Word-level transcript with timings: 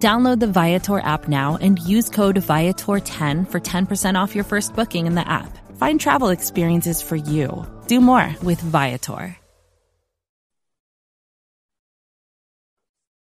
Download 0.00 0.40
the 0.40 0.46
Viator 0.46 1.00
app 1.00 1.28
now 1.28 1.58
and 1.60 1.78
use 1.78 2.08
code 2.08 2.36
Viator10 2.36 3.50
for 3.50 3.60
10% 3.60 4.14
off 4.14 4.34
your 4.34 4.44
first 4.44 4.74
booking 4.74 5.06
in 5.06 5.14
the 5.14 5.28
app. 5.28 5.58
Find 5.76 6.00
travel 6.00 6.30
experiences 6.30 7.02
for 7.02 7.16
you. 7.16 7.66
Do 7.86 8.00
more 8.00 8.34
with 8.42 8.58
Viator. 8.62 9.36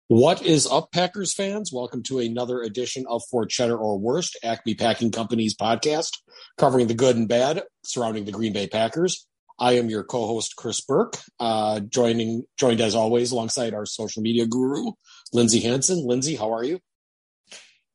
What 0.09 0.43
is 0.43 0.67
up, 0.67 0.93
Packers 0.93 1.33
fans? 1.33 1.73
Welcome 1.73 2.03
to 2.05 2.19
another 2.19 2.61
edition 2.61 3.07
of 3.09 3.23
For 3.31 3.47
Cheddar 3.47 3.77
or 3.77 3.99
Wurst, 3.99 4.37
Acme 4.43 4.75
Packing 4.75 5.11
Company's 5.11 5.55
podcast, 5.55 6.19
covering 6.59 6.87
the 6.87 6.95
good 6.95 7.17
and 7.17 7.29
bad 7.29 7.63
surrounding 7.85 8.27
the 8.27 8.33
Green 8.33 8.53
Bay 8.53 8.67
Packers. 8.67 9.27
I 9.59 9.73
am 9.73 9.89
your 9.89 10.05
co-host 10.05 10.55
Kris 10.57 10.81
Burke, 10.81 11.17
uh, 11.41 11.81
joining 11.81 12.45
joined 12.57 12.81
as 12.81 12.95
always 12.95 13.33
alongside 13.33 13.75
our 13.75 13.87
social 13.87 14.23
media 14.23 14.47
guru 14.47 14.93
Lindsay 15.33 15.61
Hanson. 15.61 16.07
Lindsay, 16.07 16.37
how 16.37 16.55
are 16.55 16.65
you? 16.65 16.81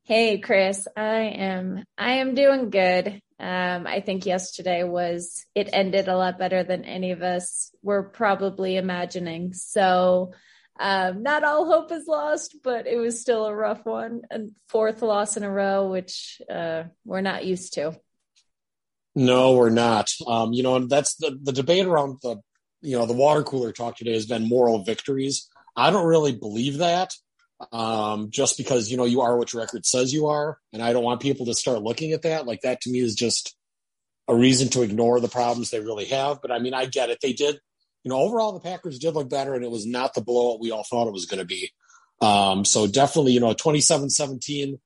Hey, 0.03 0.37
Kris. 0.39 0.87
I 0.95 1.21
am. 1.21 1.83
I 1.97 2.13
am 2.13 2.35
doing 2.35 2.69
good. 2.69 3.21
Um, 3.39 3.87
I 3.87 4.01
think 4.01 4.25
yesterday 4.25 4.83
was 4.83 5.45
it 5.55 5.69
ended 5.73 6.07
a 6.07 6.17
lot 6.17 6.37
better 6.37 6.63
than 6.63 6.85
any 6.85 7.11
of 7.11 7.21
us 7.21 7.71
were 7.81 8.03
probably 8.03 8.77
imagining. 8.77 9.53
So, 9.53 10.33
um, 10.79 11.23
not 11.23 11.43
all 11.43 11.65
hope 11.65 11.91
is 11.91 12.07
lost, 12.07 12.57
but 12.63 12.87
it 12.87 12.97
was 12.97 13.21
still 13.21 13.45
a 13.45 13.55
rough 13.55 13.85
one, 13.85 14.21
and 14.29 14.51
fourth 14.69 15.01
loss 15.01 15.37
in 15.37 15.43
a 15.43 15.51
row, 15.51 15.87
which 15.87 16.41
uh, 16.49 16.83
we're 17.05 17.21
not 17.21 17.45
used 17.45 17.73
to. 17.73 17.99
No, 19.15 19.55
we're 19.55 19.69
not. 19.69 20.11
Um, 20.27 20.53
you 20.53 20.63
know, 20.63 20.75
and 20.75 20.89
that's 20.89 21.15
the 21.15 21.37
the 21.41 21.51
debate 21.51 21.85
around 21.85 22.17
the 22.23 22.37
you 22.81 22.97
know 22.97 23.05
the 23.05 23.13
water 23.13 23.43
cooler 23.43 23.71
talk 23.71 23.97
today 23.97 24.13
has 24.13 24.25
been 24.25 24.47
moral 24.47 24.83
victories. 24.83 25.47
I 25.75 25.91
don't 25.91 26.05
really 26.05 26.33
believe 26.33 26.77
that 26.79 27.13
um, 27.71 28.29
just 28.29 28.57
because 28.57 28.91
you 28.91 28.97
know 28.97 29.05
you 29.05 29.21
are 29.21 29.37
what 29.37 29.53
your 29.53 29.61
record 29.61 29.85
says 29.85 30.13
you 30.13 30.27
are, 30.27 30.57
and 30.71 30.81
I 30.81 30.93
don't 30.93 31.03
want 31.03 31.21
people 31.21 31.45
to 31.45 31.53
start 31.53 31.81
looking 31.81 32.11
at 32.11 32.23
that. 32.23 32.45
Like 32.45 32.61
that 32.61 32.81
to 32.81 32.91
me 32.91 32.99
is 32.99 33.15
just 33.15 33.55
a 34.27 34.35
reason 34.35 34.69
to 34.69 34.81
ignore 34.81 35.19
the 35.19 35.27
problems 35.27 35.69
they 35.69 35.79
really 35.79 36.05
have. 36.05 36.41
But 36.41 36.51
I 36.51 36.59
mean, 36.59 36.73
I 36.73 36.85
get 36.85 37.09
it. 37.09 37.19
They 37.21 37.33
did, 37.33 37.59
you 38.03 38.09
know, 38.09 38.17
overall 38.17 38.53
the 38.53 38.59
Packers 38.59 38.99
did 38.99 39.15
look 39.15 39.29
better, 39.29 39.53
and 39.53 39.63
it 39.63 39.71
was 39.71 39.85
not 39.85 40.13
the 40.13 40.21
blowout 40.21 40.59
we 40.59 40.71
all 40.71 40.83
thought 40.83 41.07
it 41.07 41.13
was 41.13 41.25
going 41.25 41.39
to 41.39 41.45
be. 41.45 41.71
Um, 42.21 42.65
so 42.65 42.87
definitely, 42.87 43.33
you 43.33 43.39
know, 43.39 43.53
27-17 43.53 44.79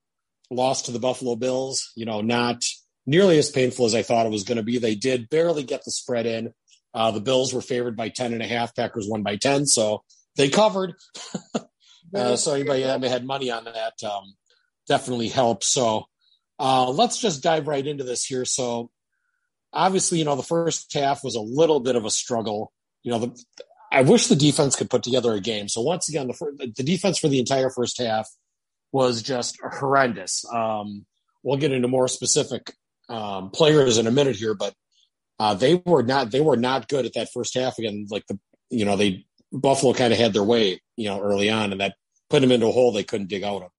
loss 0.50 0.84
to 0.84 0.92
the 0.92 1.00
Buffalo 1.00 1.36
Bills. 1.36 1.92
You 1.96 2.06
know, 2.06 2.22
not 2.22 2.64
nearly 3.06 3.38
as 3.38 3.52
painful 3.52 3.86
as 3.86 3.96
I 3.96 4.04
thought 4.04 4.26
it 4.26 4.32
was 4.32 4.44
going 4.44 4.58
to 4.58 4.64
be. 4.64 4.78
They 4.78 4.96
did 4.96 5.30
barely 5.30 5.64
get 5.64 5.84
the 5.86 5.92
spread 5.92 6.26
in. 6.26 6.54
Uh, 6.94 7.12
the 7.12 7.22
Bills 7.22 7.54
were 7.54 7.62
favored 7.62 7.96
by 7.96 8.10
10 8.10 8.34
and 8.34 8.42
a 8.42 8.48
half. 8.48 8.76
Packers 8.76 9.08
won 9.08 9.22
by 9.22 9.36
10. 9.36 9.68
So 9.68 10.04
they 10.38 10.50
covered. 10.50 10.94
uh, 12.16 12.36
so 12.36 12.54
anybody 12.54 12.84
that 12.84 13.04
had 13.04 13.26
money 13.26 13.52
on 13.52 13.66
that 13.66 14.04
um, 14.04 14.36
definitely 14.88 15.28
helps. 15.28 15.68
So 15.68 16.06
uh, 16.60 16.90
let's 16.90 17.20
just 17.20 17.44
dive 17.44 17.68
right 17.68 17.86
into 17.86 18.04
this 18.04 18.24
here. 18.26 18.46
So 18.46 18.90
obviously, 19.74 20.20
you 20.20 20.26
know, 20.26 20.36
the 20.36 20.44
first 20.44 20.94
half 20.94 21.24
was 21.24 21.36
a 21.36 21.42
little 21.42 21.80
bit 21.80 21.96
of 21.96 22.06
a 22.06 22.10
struggle. 22.10 22.72
You 23.04 23.12
know, 23.12 23.20
the, 23.20 23.44
I 23.92 24.02
wish 24.02 24.28
the 24.28 24.36
defense 24.36 24.76
could 24.76 24.90
put 24.90 25.04
together 25.04 25.34
a 25.34 25.42
game. 25.42 25.68
So 25.68 25.82
once 25.82 26.10
again, 26.10 26.28
the, 26.28 26.74
the 26.76 26.84
defense 26.84 27.20
for 27.20 27.28
the 27.28 27.40
entire 27.40 27.70
first 27.70 28.00
half 28.00 28.30
was 28.92 29.22
just 29.22 29.58
horrendous. 29.62 30.46
Um, 30.54 31.06
we'll 31.44 31.58
get 31.58 31.72
into 31.72 31.88
more 31.88 32.08
specific 32.08 32.74
um, 33.10 33.50
players 33.52 33.98
in 33.98 34.08
a 34.08 34.12
minute 34.12 34.36
here, 34.36 34.54
but 34.54 34.74
uh, 35.40 35.54
they 35.54 35.76
were 35.86 36.04
not 36.04 36.32
they 36.32 36.42
were 36.42 36.58
not 36.58 36.88
good 36.88 37.06
at 37.06 37.14
that 37.14 37.30
first 37.34 37.54
half 37.54 37.78
again. 37.78 38.08
Like 38.10 38.26
the 38.28 38.40
you 38.70 38.86
know 38.86 38.98
they 38.98 39.26
Buffalo 39.62 39.94
kind 39.94 40.14
of 40.14 40.20
had 40.20 40.34
their 40.34 40.44
way, 40.44 40.82
you 40.96 41.06
know, 41.06 41.20
early 41.22 41.50
on, 41.50 41.72
and 41.72 41.82
that 41.82 41.96
put 42.30 42.42
them 42.42 42.52
into 42.52 42.68
a 42.68 42.72
hole 42.72 42.92
they 42.92 43.04
couldn't 43.04 43.30
dig 43.30 43.44
out 43.44 43.64
of. 43.64 43.72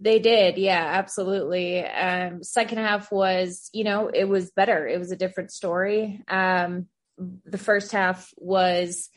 They 0.00 0.18
did, 0.18 0.58
yeah, 0.58 0.84
absolutely. 0.84 1.84
Um, 1.84 2.42
second 2.42 2.78
half 2.78 3.12
was, 3.12 3.70
you 3.72 3.84
know, 3.84 4.08
it 4.08 4.24
was 4.24 4.50
better. 4.50 4.86
It 4.86 4.98
was 4.98 5.12
a 5.12 5.16
different 5.16 5.52
story. 5.52 6.20
Um, 6.28 6.86
the 7.46 7.58
first 7.58 7.92
half 7.92 8.32
was, 8.36 9.08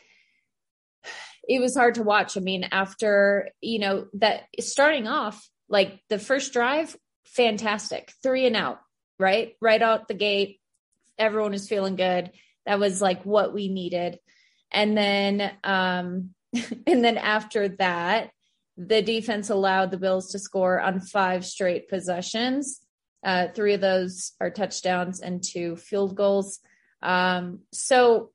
it 1.47 1.59
was 1.59 1.75
hard 1.75 1.96
to 1.96 2.03
watch. 2.03 2.38
I 2.38 2.41
mean, 2.41 2.68
after 2.72 3.50
you 3.62 3.80
know 3.80 4.07
that 4.16 4.44
starting 4.59 5.07
off, 5.07 5.50
like 5.69 6.00
the 6.09 6.19
first 6.19 6.53
drive, 6.53 6.96
fantastic, 7.25 8.13
three 8.22 8.46
and 8.46 8.56
out, 8.56 8.80
right, 9.18 9.56
right 9.62 9.81
out 9.81 10.07
the 10.07 10.13
gate, 10.13 10.59
everyone 11.18 11.52
was 11.52 11.68
feeling 11.68 11.96
good. 11.96 12.31
That 12.66 12.80
was 12.80 13.02
like 13.02 13.24
what 13.24 13.53
we 13.53 13.69
needed. 13.69 14.19
And 14.72 14.98
then, 14.98 15.52
um, 15.64 16.32
and 16.88 17.04
then 17.04 17.18
after 17.18 17.70
that, 17.78 18.32
the 18.78 19.02
defense 19.02 19.50
allowed 19.50 19.92
the 19.92 19.98
Bills 19.98 20.32
to 20.32 20.40
score 20.40 20.80
on 20.80 21.00
five 21.00 21.46
straight 21.46 21.90
possessions. 21.90 22.80
Uh, 23.24 23.48
three 23.54 23.74
of 23.74 23.82
those 23.82 24.34
are 24.40 24.52
touchdowns 24.52 25.20
and 25.20 25.44
two 25.44 25.76
field 25.76 26.16
goals. 26.16 26.60
Um, 27.02 27.62
so, 27.74 28.32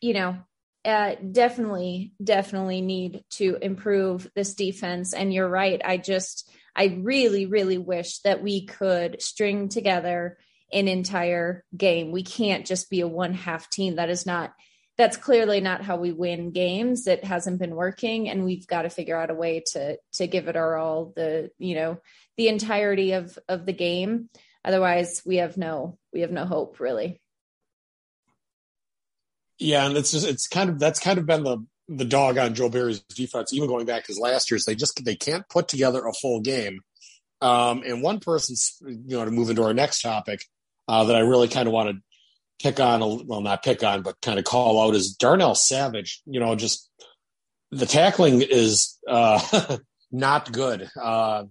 you 0.00 0.14
know, 0.14 0.38
uh, 0.84 1.14
definitely, 1.30 2.12
definitely 2.22 2.80
need 2.80 3.24
to 3.30 3.56
improve 3.62 4.30
this 4.34 4.54
defense. 4.54 5.14
And 5.14 5.32
you're 5.32 5.48
right. 5.48 5.80
I 5.82 5.96
just, 5.96 6.50
I 6.76 6.98
really, 7.00 7.46
really 7.46 7.78
wish 7.78 8.18
that 8.20 8.42
we 8.42 8.66
could 8.66 9.22
string 9.22 9.68
together 9.68 10.36
an 10.72 10.88
entire 10.88 11.64
game. 11.74 12.10
We 12.10 12.24
can't 12.24 12.66
just 12.66 12.90
be 12.90 13.00
a 13.00 13.08
one 13.08 13.32
half 13.32 13.70
team. 13.70 13.96
That 13.96 14.10
is 14.10 14.26
not 14.26 14.52
that's 14.96 15.16
clearly 15.16 15.60
not 15.60 15.82
how 15.82 15.96
we 15.96 16.12
win 16.12 16.50
games. 16.50 17.06
It 17.06 17.24
hasn't 17.24 17.58
been 17.58 17.74
working, 17.74 18.28
and 18.28 18.44
we've 18.44 18.66
got 18.66 18.82
to 18.82 18.90
figure 18.90 19.16
out 19.16 19.30
a 19.30 19.34
way 19.34 19.62
to 19.72 19.98
to 20.14 20.26
give 20.26 20.48
it 20.48 20.56
our 20.56 20.76
all. 20.76 21.12
The 21.16 21.50
you 21.58 21.74
know 21.74 21.98
the 22.36 22.48
entirety 22.48 23.12
of 23.12 23.38
of 23.48 23.66
the 23.66 23.72
game. 23.72 24.28
Otherwise, 24.64 25.22
we 25.26 25.36
have 25.36 25.56
no 25.56 25.98
we 26.12 26.20
have 26.20 26.30
no 26.30 26.44
hope 26.44 26.80
really. 26.80 27.20
Yeah, 29.58 29.86
and 29.86 29.96
it's 29.96 30.12
just 30.12 30.26
it's 30.26 30.46
kind 30.46 30.70
of 30.70 30.78
that's 30.78 31.00
kind 31.00 31.18
of 31.18 31.26
been 31.26 31.42
the 31.42 31.64
the 31.88 32.04
dog 32.04 32.38
on 32.38 32.54
Joe 32.54 32.68
Barry's 32.68 33.00
defense, 33.00 33.52
even 33.52 33.68
going 33.68 33.86
back 33.86 34.04
to 34.04 34.14
last 34.20 34.50
year's. 34.50 34.64
They 34.64 34.74
just 34.74 35.04
they 35.04 35.16
can't 35.16 35.48
put 35.48 35.68
together 35.68 36.06
a 36.06 36.12
full 36.12 36.40
game. 36.40 36.80
Um, 37.40 37.82
and 37.84 38.02
one 38.02 38.20
person's 38.20 38.78
you 38.80 39.16
know 39.16 39.24
to 39.24 39.30
move 39.30 39.50
into 39.50 39.64
our 39.64 39.74
next 39.74 40.02
topic 40.02 40.44
uh, 40.88 41.04
that 41.04 41.16
I 41.16 41.20
really 41.20 41.48
kind 41.48 41.66
of 41.66 41.74
want 41.74 41.90
to 41.90 42.02
pick 42.60 42.80
on, 42.80 43.26
well, 43.26 43.40
not 43.40 43.62
pick 43.62 43.82
on, 43.82 44.02
but 44.02 44.20
kind 44.20 44.38
of 44.38 44.44
call 44.44 44.80
out 44.80 44.94
is 44.94 45.14
Darnell 45.14 45.54
Savage. 45.54 46.22
You 46.26 46.40
know, 46.40 46.54
just 46.54 46.90
the 47.70 47.86
tackling 47.86 48.42
is 48.42 48.98
uh, 49.08 49.78
not 50.12 50.52
good. 50.52 50.88
Uh, 51.00 51.44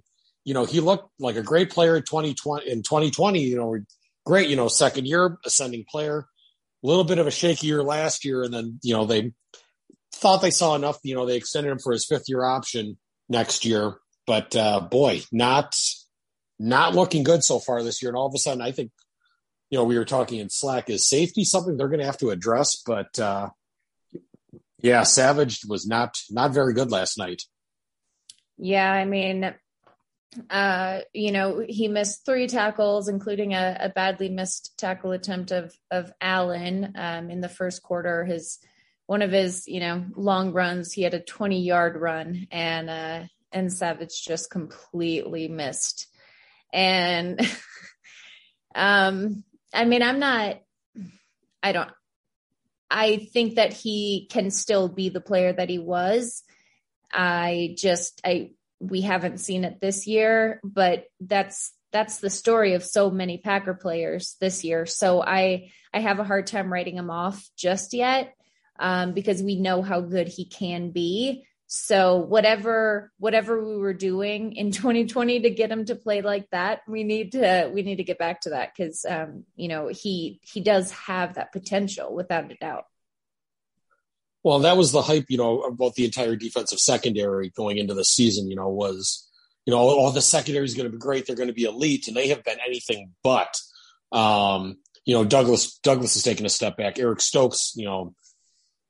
you 0.46 0.54
know, 0.54 0.66
he 0.66 0.80
looked 0.80 1.10
like 1.20 1.36
a 1.36 1.44
great 1.44 1.70
player 1.70 1.96
in 1.96 2.04
2020. 2.04 2.70
In 2.70 2.84
2020, 2.84 3.42
you 3.42 3.56
know, 3.58 3.78
great. 4.26 4.50
You 4.50 4.56
know, 4.56 4.68
second 4.68 5.08
year 5.08 5.38
ascending 5.46 5.86
player. 5.90 6.26
A 6.84 6.88
little 6.88 7.06
bit 7.06 7.18
of 7.18 7.28
a 7.28 7.32
shaky 7.32 7.68
year 7.68 7.82
last 7.82 8.26
year, 8.26 8.44
and 8.44 8.54
then 8.54 8.80
you 8.84 8.94
know 8.94 9.06
they 9.06 9.32
thought 10.14 10.42
they 10.42 10.52
saw 10.52 10.76
enough. 10.76 10.98
You 11.04 11.16
know, 11.16 11.26
they 11.26 11.38
extended 11.38 11.72
him 11.72 11.80
for 11.80 11.94
his 11.94 12.06
fifth 12.06 12.26
year 12.28 12.44
option 12.44 12.98
next 13.30 13.64
year. 13.64 13.96
But 14.28 14.54
uh, 14.56 14.82
boy, 14.82 15.22
not 15.32 15.76
not 16.60 16.96
looking 16.96 17.24
good 17.24 17.44
so 17.44 17.60
far 17.60 17.84
this 17.84 18.02
year. 18.02 18.10
And 18.10 18.18
all 18.18 18.28
of 18.28 18.34
a 18.36 18.38
sudden, 18.38 18.62
I 18.62 18.72
think 18.72 18.92
you 19.74 19.80
know, 19.80 19.86
we 19.86 19.98
were 19.98 20.06
talking 20.06 20.38
in 20.38 20.52
Slack, 20.52 20.92
is 20.92 21.10
safety 21.10 21.44
something 21.44 21.78
they're 21.78 21.88
going 21.88 22.00
to 22.00 22.06
have 22.06 22.20
to 22.20 22.30
address? 22.30 22.76
But 22.86 23.18
uh, 23.18 23.50
yeah, 24.84 25.02
Savage 25.02 25.62
was 25.68 25.88
not 25.88 26.16
not 26.30 26.54
very 26.54 26.76
good 26.76 26.92
last 26.92 27.18
night. 27.18 27.42
Yeah, 28.60 28.94
I 28.94 29.06
mean, 29.06 29.52
uh, 30.48 31.00
you 31.12 31.32
know, 31.32 31.66
he 31.68 31.88
missed 31.88 32.24
three 32.24 32.46
tackles, 32.46 33.08
including 33.08 33.56
a, 33.56 33.76
a 33.80 33.90
badly 33.90 34.30
missed 34.30 34.78
tackle 34.78 35.12
attempt 35.12 35.50
of 35.50 35.76
of 35.90 36.14
Allen 36.22 36.94
um, 36.96 37.32
in 37.32 37.42
the 37.42 37.50
first 37.50 37.82
quarter. 37.82 38.26
His 38.26 38.60
one 39.08 39.24
of 39.24 39.32
his, 39.32 39.68
you 39.68 39.80
know, 39.80 40.06
long 40.16 40.54
runs, 40.54 40.94
he 40.94 41.02
had 41.02 41.16
a 41.16 41.20
20 41.20 41.64
yard 41.64 41.96
run, 41.96 42.46
and 42.52 42.92
uh, 42.92 43.24
and 43.52 43.74
Savage 43.74 44.24
just 44.24 44.52
completely 44.52 45.48
missed. 45.48 46.06
And 46.72 47.42
um, 48.76 49.44
I 49.74 49.86
mean, 49.86 50.04
I'm 50.04 50.20
not, 50.20 50.60
I 51.62 51.72
don't, 51.72 51.90
I 52.90 53.28
think 53.34 53.56
that 53.56 53.74
he 53.74 54.28
can 54.32 54.52
still 54.52 54.88
be 54.88 55.10
the 55.10 55.22
player 55.22 55.52
that 55.52 55.70
he 55.70 55.80
was. 55.80 56.44
I 57.12 57.76
just, 57.78 58.22
I, 58.24 58.52
we 58.80 59.02
haven't 59.02 59.40
seen 59.40 59.64
it 59.64 59.82
this 59.82 60.06
year, 60.06 60.60
but 60.64 61.06
that's, 61.20 61.74
that's 61.92 62.18
the 62.18 62.30
story 62.30 62.74
of 62.74 62.84
so 62.84 63.12
many 63.12 63.38
Packer 63.38 63.74
players 63.76 64.36
this 64.42 64.64
year. 64.64 64.86
So 64.86 65.22
I 65.22 65.72
I 65.94 66.00
have 66.00 66.20
a 66.20 66.24
hard 66.24 66.48
time 66.48 66.74
writing 66.74 66.98
him 66.98 67.12
off 67.12 67.48
just 67.56 67.94
yet 67.94 68.34
um, 68.80 69.14
because 69.14 69.44
we 69.44 69.56
know 69.56 69.84
how 69.84 70.02
good 70.02 70.28
he 70.28 70.46
can 70.46 70.90
be. 70.90 71.46
So 71.76 72.18
whatever 72.18 73.12
whatever 73.18 73.60
we 73.66 73.78
were 73.78 73.96
doing 73.96 74.56
in 74.56 74.72
2020 74.72 75.42
to 75.42 75.50
get 75.50 75.72
him 75.72 75.86
to 75.86 75.96
play 75.96 76.22
like 76.22 76.48
that, 76.52 76.82
we 76.88 77.04
need 77.04 77.32
to 77.32 77.72
we 77.74 77.82
need 77.82 77.96
to 77.96 78.04
get 78.04 78.20
back 78.20 78.42
to 78.42 78.52
that 78.52 78.74
because 78.78 79.06
um, 79.10 79.46
you 79.56 79.68
know 79.68 79.88
he 79.88 80.40
he 80.44 80.62
does 80.62 80.92
have 80.92 81.34
that 81.34 81.52
potential 81.52 82.14
without 82.14 82.52
a 82.52 82.56
doubt. 82.56 82.86
Well, 84.44 84.60
that 84.60 84.78
was 84.78 84.92
the 84.92 85.02
hype, 85.02 85.26
you 85.30 85.38
know, 85.38 85.62
about 85.62 85.96
the 85.96 86.06
entire 86.06 86.36
defensive 86.36 86.78
secondary 86.78 87.50
going 87.50 87.80
into 87.80 87.96
the 87.96 88.06
season. 88.06 88.52
You 88.52 88.56
know, 88.56 88.70
was 88.70 89.28
you 89.66 89.74
know, 89.74 89.80
all 89.80 90.12
the 90.12 90.22
secondary 90.22 90.66
is 90.66 90.76
going 90.76 90.86
to 90.86 90.96
be 90.96 91.02
great. 91.02 91.26
They're 91.26 91.36
going 91.36 91.48
to 91.48 91.54
be 91.54 91.64
elite, 91.64 92.08
and 92.08 92.16
they 92.16 92.28
have 92.28 92.44
been 92.44 92.60
anything 92.64 93.14
but. 93.24 93.60
Um, 94.12 94.78
you 95.06 95.16
know, 95.16 95.26
Douglas 95.26 95.80
Douglas 95.80 96.14
has 96.14 96.24
taken 96.24 96.46
a 96.46 96.50
step 96.50 96.78
back. 96.78 97.00
Eric 97.00 97.20
Stokes, 97.20 97.74
you 97.76 97.86
know, 97.86 98.14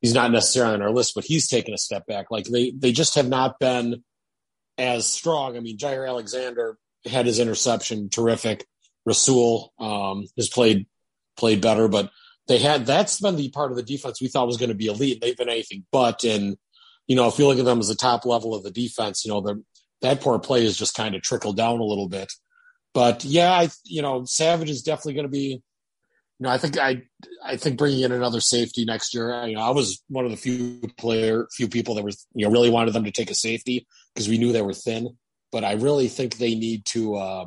he's 0.03 0.13
not 0.13 0.31
necessarily 0.31 0.75
on 0.75 0.81
our 0.83 0.91
list, 0.91 1.15
but 1.15 1.23
he's 1.23 1.47
taken 1.47 1.73
a 1.73 1.77
step 1.77 2.05
back. 2.05 2.29
Like 2.29 2.45
they 2.45 2.71
they 2.71 2.91
just 2.91 3.15
have 3.15 3.27
not 3.27 3.57
been 3.57 4.03
as 4.77 5.07
strong. 5.07 5.57
I 5.57 5.61
mean, 5.61 5.77
Jaire 5.77 6.07
Alexander 6.07 6.77
had 7.05 7.25
his 7.25 7.39
interception, 7.39 8.09
terrific. 8.09 8.67
Rasul 9.05 9.73
um, 9.79 10.27
has 10.37 10.49
played 10.49 10.85
played 11.37 11.61
better, 11.61 11.87
but 11.87 12.11
they 12.47 12.59
had 12.59 12.85
that's 12.85 13.19
been 13.19 13.37
the 13.37 13.49
part 13.49 13.71
of 13.71 13.77
the 13.77 13.83
defense 13.83 14.21
we 14.21 14.27
thought 14.27 14.45
was 14.45 14.57
going 14.57 14.69
to 14.69 14.75
be 14.75 14.87
elite. 14.87 15.21
They've 15.21 15.37
been 15.37 15.49
anything 15.49 15.85
but. 15.91 16.23
And 16.25 16.57
you 17.07 17.15
know, 17.15 17.27
if 17.27 17.39
you 17.39 17.47
look 17.47 17.57
at 17.59 17.65
them 17.65 17.79
as 17.79 17.87
the 17.87 17.95
top 17.95 18.25
level 18.25 18.53
of 18.53 18.63
the 18.63 18.71
defense, 18.71 19.25
you 19.25 19.31
know, 19.31 19.41
the 19.41 19.63
that 20.01 20.19
poor 20.19 20.37
play 20.37 20.65
has 20.65 20.77
just 20.77 20.95
kind 20.95 21.15
of 21.15 21.21
trickled 21.21 21.55
down 21.55 21.79
a 21.79 21.85
little 21.85 22.09
bit. 22.09 22.31
But 22.93 23.23
yeah, 23.23 23.53
I 23.53 23.69
you 23.85 24.01
know 24.01 24.25
Savage 24.25 24.69
is 24.69 24.83
definitely 24.83 25.13
going 25.13 25.27
to 25.27 25.31
be. 25.31 25.63
Know, 26.43 26.49
I 26.49 26.57
think 26.57 26.77
I 26.77 27.03
I 27.43 27.55
think 27.55 27.77
bringing 27.77 28.01
in 28.01 28.11
another 28.11 28.41
safety 28.41 28.83
next 28.83 29.13
year. 29.13 29.33
I, 29.33 29.45
you 29.47 29.55
know, 29.55 29.61
I 29.61 29.69
was 29.69 30.03
one 30.09 30.25
of 30.25 30.31
the 30.31 30.37
few 30.37 30.81
player 30.97 31.47
few 31.53 31.69
people 31.69 31.95
that 31.95 32.03
were 32.03 32.11
you 32.33 32.45
know 32.45 32.51
really 32.51 32.69
wanted 32.69 32.91
them 32.91 33.05
to 33.05 33.11
take 33.11 33.31
a 33.31 33.35
safety 33.35 33.87
because 34.13 34.27
we 34.27 34.37
knew 34.37 34.51
they 34.51 34.61
were 34.61 34.73
thin. 34.73 35.17
But 35.53 35.63
I 35.63 35.73
really 35.73 36.09
think 36.09 36.37
they 36.37 36.55
need 36.55 36.85
to 36.87 37.15
uh, 37.15 37.45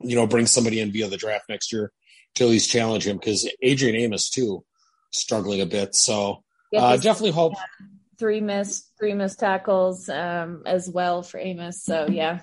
you 0.00 0.14
know 0.14 0.26
bring 0.28 0.46
somebody 0.46 0.78
in 0.78 0.92
via 0.92 1.08
the 1.08 1.16
draft 1.16 1.48
next 1.48 1.72
year 1.72 1.92
to 2.36 2.44
at 2.44 2.50
least 2.50 2.70
challenge 2.70 3.06
him 3.08 3.16
because 3.16 3.50
Adrian 3.60 3.96
Amos 3.96 4.30
too 4.30 4.64
struggling 5.10 5.60
a 5.60 5.66
bit. 5.66 5.96
So 5.96 6.44
uh, 6.76 6.96
definitely 6.96 7.32
hope 7.32 7.54
three 8.20 8.40
missed 8.40 8.92
three 9.00 9.14
missed 9.14 9.40
tackles 9.40 10.08
um, 10.08 10.62
as 10.64 10.88
well 10.88 11.24
for 11.24 11.38
Amos. 11.38 11.82
So 11.82 12.06
yeah. 12.08 12.40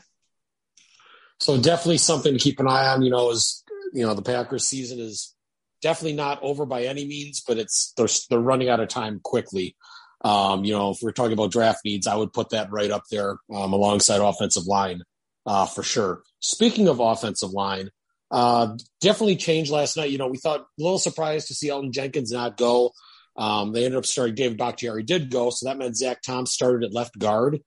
So 1.40 1.58
definitely 1.58 2.00
something 2.00 2.34
to 2.34 2.40
keep 2.40 2.60
an 2.60 2.68
eye 2.68 2.88
on. 2.90 3.02
You 3.02 3.12
know, 3.12 3.32
is 3.32 3.61
you 3.94 4.06
know 4.06 4.14
the 4.14 4.22
Packers 4.22 4.68
season 4.68 5.00
is 5.00 5.36
definitely 5.82 6.14
not 6.14 6.42
over 6.42 6.66
by 6.66 6.84
any 6.84 7.06
means, 7.06 7.42
but 7.46 7.58
it's 7.58 7.94
they're 7.98 8.08
they're 8.30 8.40
running 8.40 8.70
out 8.70 8.80
of 8.80 8.90
time 8.90 9.20
quickly. 9.24 9.76
Um, 10.24 10.64
you 10.64 10.74
know, 10.74 10.92
if 10.92 11.00
we're 11.02 11.12
talking 11.12 11.34
about 11.34 11.52
draft 11.52 11.80
needs, 11.84 12.08
I 12.08 12.16
would 12.16 12.34
put 12.34 12.50
that 12.52 12.72
right 12.72 12.92
up 12.92 13.04
there 13.10 13.38
um, 13.54 13.74
alongside 13.74 14.22
offensive 14.22 14.68
line 14.68 15.02
uh, 15.46 15.66
for 15.66 15.84
sure. 15.84 16.22
Speaking 16.40 16.88
of 16.88 17.00
offensive 17.00 17.52
line, 17.52 17.90
uh, 18.30 18.78
definitely 19.02 19.36
changed 19.36 19.72
last 19.72 19.98
night. 19.98 20.12
You 20.12 20.20
know, 20.20 20.28
we 20.28 20.38
thought 20.38 20.62
a 20.62 20.84
little 20.84 21.00
surprised 21.00 21.48
to 21.48 21.56
see 21.56 21.70
Elgton 21.70 21.92
Jenkins 21.92 22.32
not 22.32 22.58
go. 22.58 22.92
Um, 23.36 23.72
they 23.74 23.86
ended 23.86 23.98
up 23.98 24.06
starting 24.06 24.36
David 24.36 24.58
Bakhtiari 24.58 25.04
did 25.04 25.32
go, 25.32 25.50
so 25.50 25.68
that 25.68 25.78
meant 25.78 25.98
Zach 25.98 26.22
Tom 26.22 26.46
started 26.46 26.86
at 26.86 26.94
left 26.94 27.18
guard, 27.18 27.60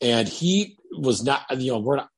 and 0.00 0.28
he 0.28 0.76
was 0.96 1.22
not. 1.22 1.42
You 1.50 1.72
know, 1.72 1.80
we're 1.80 1.96
not 1.96 2.08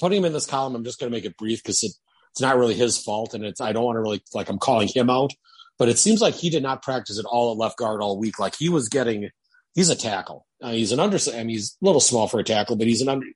putting 0.00 0.18
him 0.18 0.24
in 0.24 0.32
this 0.32 0.46
column. 0.46 0.74
I'm 0.74 0.84
just 0.84 0.98
going 0.98 1.10
to 1.10 1.16
make 1.16 1.26
it 1.26 1.36
brief 1.36 1.62
because 1.62 1.82
it, 1.82 1.92
it's 2.34 2.40
not 2.40 2.58
really 2.58 2.74
his 2.74 2.98
fault, 2.98 3.32
and 3.32 3.44
it's 3.44 3.60
I 3.60 3.72
don't 3.72 3.84
want 3.84 3.94
to 3.94 4.00
really 4.00 4.20
like 4.34 4.48
I'm 4.48 4.58
calling 4.58 4.88
him 4.88 5.08
out, 5.08 5.32
but 5.78 5.88
it 5.88 5.98
seems 5.98 6.20
like 6.20 6.34
he 6.34 6.50
did 6.50 6.64
not 6.64 6.82
practice 6.82 7.16
at 7.18 7.24
all 7.24 7.52
at 7.52 7.58
left 7.58 7.78
guard 7.78 8.00
all 8.00 8.18
week. 8.18 8.40
Like 8.40 8.56
he 8.56 8.68
was 8.68 8.88
getting, 8.88 9.30
he's 9.74 9.88
a 9.88 9.94
tackle. 9.94 10.44
Uh, 10.60 10.72
he's 10.72 10.90
an 10.90 10.98
under. 10.98 11.16
I 11.32 11.38
mean, 11.38 11.50
he's 11.50 11.76
a 11.80 11.84
little 11.84 12.00
small 12.00 12.26
for 12.26 12.40
a 12.40 12.44
tackle, 12.44 12.74
but 12.74 12.88
he's 12.88 13.02
an 13.02 13.08
under. 13.08 13.26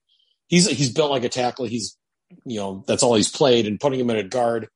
He's 0.49 0.69
he's 0.69 0.93
built 0.93 1.13
like 1.13 1.23
a 1.23 1.29
tackle. 1.29 1.67
He's 1.67 1.97
you 2.45 2.59
know 2.59 2.83
that's 2.89 3.05
all 3.05 3.15
he's 3.15 3.31
played, 3.31 3.69
and 3.69 3.79
putting 3.79 4.01
him 4.01 4.11
in 4.11 4.17
a 4.17 4.25
guard 4.25 4.69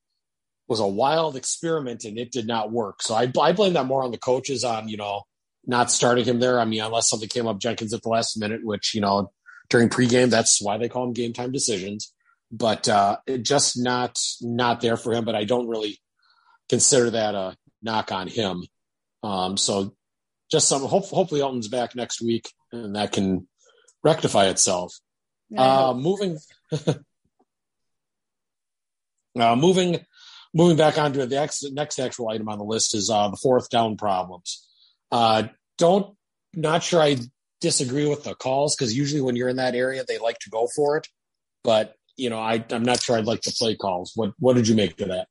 was 0.69 0.79
a 0.79 0.87
wild 0.87 1.37
experiment 1.37 2.05
and 2.05 2.17
it 2.17 2.31
did 2.31 2.47
not 2.47 2.71
work. 2.71 3.03
So 3.03 3.15
I, 3.15 3.31
I 3.41 3.53
blame 3.53 3.73
that 3.73 3.87
more 3.87 4.05
on 4.05 4.13
the 4.13 4.19
coaches 4.19 4.65
on, 4.65 4.89
you 4.89 4.97
know, 4.97 5.23
not 5.67 5.91
starting 5.91 6.25
him 6.25 6.41
there. 6.41 6.61
I 6.61 6.65
mean, 6.65 6.81
unless 6.81 7.11
something 7.11 7.29
came 7.29 7.47
up 7.47 7.59
Jenkins 7.59 7.93
at 7.93 8.03
the 8.03 8.09
last 8.09 8.39
minute, 8.39 8.65
which, 8.65 8.95
you 8.95 9.01
know, 9.01 9.33
during 9.69 9.89
pregame, 9.89 10.31
that's 10.31 10.63
why 10.63 10.79
they 10.79 10.89
call 10.89 11.05
them 11.05 11.13
game 11.13 11.33
time 11.33 11.53
decisions. 11.53 12.13
But 12.53 12.89
uh, 12.89 13.17
just 13.41 13.79
not 13.79 14.19
not 14.43 14.81
there 14.81 14.97
for 14.97 15.15
him. 15.15 15.25
But 15.25 15.35
I 15.35 15.45
don't 15.45 15.69
really 15.69 15.99
consider 16.69 17.11
that 17.11 17.35
a 17.35 17.57
knock 17.83 18.13
on 18.13 18.29
him. 18.29 18.65
Um, 19.23 19.57
so 19.57 19.95
just 20.51 20.69
some 20.69 20.83
hope, 20.83 21.07
hopefully 21.07 21.41
Elgton's 21.41 21.69
back 21.69 21.97
next 21.97 22.21
week 22.21 22.51
and 22.73 22.97
that 22.97 23.13
can 23.13 23.49
rectify 24.05 24.47
itself. 24.47 24.95
Uh, 25.57 25.93
moving 25.95 26.39
uh, 29.39 29.57
moving 29.57 30.01
moving 30.55 30.77
back 30.79 30.97
on 30.97 31.13
to 31.13 31.27
the 31.27 31.39
ex- 31.39 31.71
next 31.73 31.99
actual 31.99 32.31
item 32.31 32.49
on 32.49 32.59
the 32.59 32.65
list 32.65 32.95
is 32.95 33.11
uh, 33.11 33.29
the 33.29 33.37
fourth 33.37 33.69
down 33.69 33.99
problems. 33.99 34.67
Uh, 35.11 35.45
don't 35.77 36.17
not 36.55 36.83
sure 36.83 37.03
I 37.03 37.19
disagree 37.61 38.07
with 38.07 38.25
the 38.25 38.35
calls 38.35 38.75
because 38.75 38.97
usually 38.97 39.21
when 39.21 39.37
you're 39.37 39.51
in 39.51 39.57
that 39.57 39.75
area 39.75 40.05
they 40.09 40.19
like 40.19 40.39
to 40.41 40.51
go 40.51 40.67
for 40.75 40.97
it, 40.97 41.07
but 41.63 41.95
you 42.23 42.31
know 42.31 42.39
I 42.39 42.65
I'm 42.71 42.85
not 42.85 43.03
sure 43.03 43.17
I'd 43.17 43.27
like 43.27 43.43
the 43.43 43.53
play 43.59 43.77
calls. 43.77 44.13
What 44.15 44.33
what 44.39 44.55
did 44.55 44.69
you 44.69 44.77
make 44.77 45.01
of 45.01 45.09
that? 45.09 45.29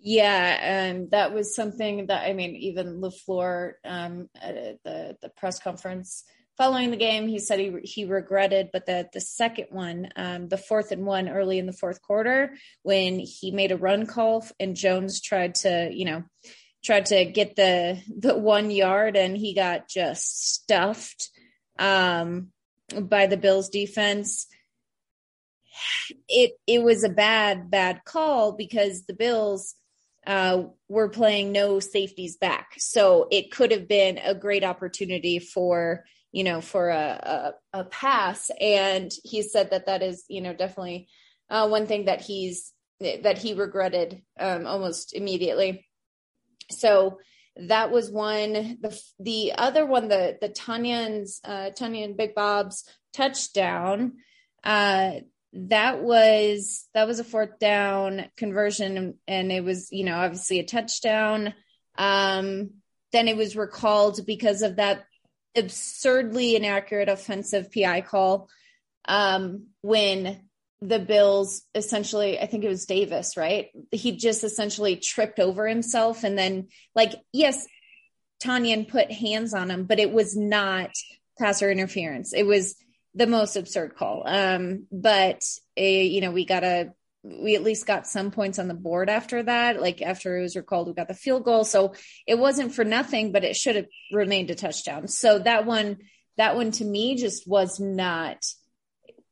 Yeah, 0.00 0.58
and 0.60 1.10
that 1.12 1.32
was 1.32 1.54
something 1.54 2.06
that 2.06 2.28
I 2.28 2.32
mean, 2.32 2.56
even 2.56 3.00
Lafleur 3.00 3.72
um, 3.84 4.28
at 4.40 4.82
the 4.84 5.16
the 5.22 5.28
press 5.30 5.58
conference 5.60 6.24
following 6.58 6.90
the 6.90 6.96
game, 6.96 7.28
he 7.28 7.38
said 7.38 7.60
he 7.60 7.72
he 7.84 8.04
regretted, 8.04 8.70
but 8.72 8.84
the 8.84 9.08
the 9.12 9.20
second 9.20 9.68
one, 9.70 10.08
um, 10.16 10.48
the 10.48 10.58
fourth 10.58 10.90
and 10.90 11.06
one 11.06 11.28
early 11.28 11.58
in 11.58 11.66
the 11.66 11.72
fourth 11.72 12.02
quarter, 12.02 12.54
when 12.82 13.20
he 13.20 13.52
made 13.52 13.72
a 13.72 13.76
run 13.76 14.04
call 14.06 14.44
and 14.58 14.76
Jones 14.76 15.22
tried 15.22 15.54
to, 15.56 15.88
you 15.92 16.04
know, 16.04 16.24
tried 16.84 17.06
to 17.06 17.24
get 17.24 17.54
the 17.56 18.02
the 18.18 18.36
one 18.36 18.70
yard 18.70 19.16
and 19.16 19.36
he 19.36 19.54
got 19.54 19.88
just 19.88 20.52
stuffed 20.54 21.30
um, 21.78 22.48
by 23.00 23.26
the 23.26 23.36
Bills 23.36 23.68
defense. 23.68 24.48
It 26.28 26.52
it 26.66 26.82
was 26.82 27.04
a 27.04 27.08
bad 27.08 27.70
bad 27.70 28.04
call 28.04 28.52
because 28.52 29.06
the 29.06 29.14
Bills 29.14 29.74
uh, 30.26 30.64
were 30.88 31.08
playing 31.08 31.52
no 31.52 31.80
safeties 31.80 32.36
back, 32.36 32.74
so 32.78 33.28
it 33.30 33.50
could 33.50 33.70
have 33.70 33.88
been 33.88 34.18
a 34.18 34.34
great 34.34 34.64
opportunity 34.64 35.38
for 35.38 36.04
you 36.32 36.44
know, 36.44 36.60
for 36.60 36.90
a, 36.90 37.54
a, 37.72 37.80
a 37.80 37.84
pass. 37.84 38.50
And 38.60 39.10
he 39.24 39.42
said 39.42 39.70
that 39.70 39.86
that 39.86 40.02
is, 40.02 40.24
you 40.28 40.40
know, 40.40 40.52
definitely 40.52 41.08
uh, 41.50 41.68
one 41.68 41.86
thing 41.86 42.04
that 42.04 42.20
he's, 42.20 42.72
that 43.00 43.38
he 43.38 43.54
regretted 43.54 44.22
um, 44.38 44.66
almost 44.66 45.14
immediately. 45.14 45.86
So 46.70 47.18
that 47.56 47.90
was 47.90 48.10
one. 48.10 48.52
The 48.80 49.00
the 49.18 49.52
other 49.56 49.86
one, 49.86 50.08
the 50.08 50.36
the 50.40 50.48
Tonyan's 50.48 51.40
uh, 51.44 51.70
Tonyan 51.70 52.16
Big 52.16 52.34
Bob's 52.34 52.84
touchdown. 53.12 54.14
Uh, 54.62 55.20
that 55.52 56.02
was 56.02 56.86
that 56.94 57.06
was 57.06 57.20
a 57.20 57.24
fourth 57.24 57.58
down 57.58 58.26
conversion, 58.36 59.14
and 59.26 59.52
it 59.52 59.64
was 59.64 59.88
you 59.90 60.04
know 60.04 60.16
obviously 60.16 60.60
a 60.60 60.64
touchdown. 60.64 61.54
Um, 61.96 62.70
then 63.12 63.28
it 63.28 63.36
was 63.36 63.56
recalled 63.56 64.20
because 64.26 64.62
of 64.62 64.76
that 64.76 65.04
absurdly 65.56 66.56
inaccurate 66.56 67.08
offensive 67.08 67.72
PI 67.72 68.02
call 68.02 68.48
um, 69.06 69.68
when 69.80 70.42
the 70.80 70.98
Bills 70.98 71.62
essentially, 71.74 72.38
I 72.38 72.46
think 72.46 72.64
it 72.64 72.68
was 72.68 72.86
Davis, 72.86 73.36
right? 73.36 73.68
He 73.90 74.16
just 74.16 74.44
essentially 74.44 74.96
tripped 74.96 75.40
over 75.40 75.66
himself. 75.66 76.22
And 76.22 76.38
then, 76.38 76.68
like, 76.94 77.14
yes, 77.32 77.66
Tonyan 78.42 78.86
put 78.86 79.10
hands 79.10 79.54
on 79.54 79.70
him, 79.70 79.84
but 79.84 79.98
it 79.98 80.12
was 80.12 80.36
not 80.36 80.90
passer 81.38 81.70
interference. 81.70 82.32
It 82.32 82.44
was 82.44 82.76
the 83.14 83.26
most 83.26 83.56
absurd 83.56 83.96
call. 83.96 84.22
Um, 84.26 84.86
but, 84.92 85.42
a, 85.76 86.06
you 86.06 86.20
know, 86.20 86.30
we 86.30 86.44
got 86.44 86.64
a 86.64 86.92
we 87.24 87.56
at 87.56 87.64
least 87.64 87.86
got 87.86 88.06
some 88.06 88.30
points 88.30 88.58
on 88.58 88.68
the 88.68 88.74
board 88.74 89.10
after 89.10 89.42
that. 89.42 89.80
Like 89.80 90.02
after 90.02 90.38
it 90.38 90.42
was 90.42 90.56
recalled, 90.56 90.86
we 90.86 90.94
got 90.94 91.08
the 91.08 91.14
field 91.14 91.44
goal. 91.44 91.64
So 91.64 91.94
it 92.26 92.38
wasn't 92.38 92.74
for 92.74 92.84
nothing, 92.84 93.32
but 93.32 93.44
it 93.44 93.56
should 93.56 93.76
have 93.76 93.86
remained 94.12 94.50
a 94.50 94.54
touchdown. 94.54 95.08
So 95.08 95.38
that 95.40 95.66
one, 95.66 95.98
that 96.36 96.54
one 96.54 96.70
to 96.72 96.84
me 96.84 97.16
just 97.16 97.46
was 97.46 97.80
not, 97.80 98.38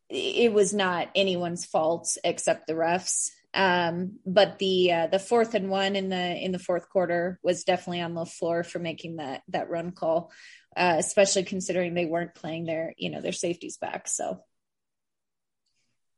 it 0.08 0.52
was 0.52 0.74
not 0.74 1.08
anyone's 1.14 1.64
fault 1.64 2.16
except 2.24 2.66
the 2.66 2.74
refs. 2.74 3.30
Um, 3.54 4.18
but 4.26 4.58
the 4.58 4.92
uh, 4.92 5.06
the 5.06 5.18
fourth 5.18 5.54
and 5.54 5.70
one 5.70 5.96
in 5.96 6.10
the 6.10 6.36
in 6.36 6.52
the 6.52 6.58
fourth 6.58 6.90
quarter 6.90 7.38
was 7.42 7.64
definitely 7.64 8.02
on 8.02 8.12
LaFleur 8.12 8.66
for 8.66 8.78
making 8.78 9.16
that 9.16 9.42
that 9.48 9.70
run 9.70 9.92
call, 9.92 10.30
uh, 10.76 10.96
especially 10.98 11.44
considering 11.44 11.94
they 11.94 12.04
weren't 12.04 12.34
playing 12.34 12.66
their 12.66 12.94
you 12.96 13.10
know 13.10 13.20
their 13.20 13.32
safeties 13.32 13.78
back. 13.78 14.06
So 14.08 14.40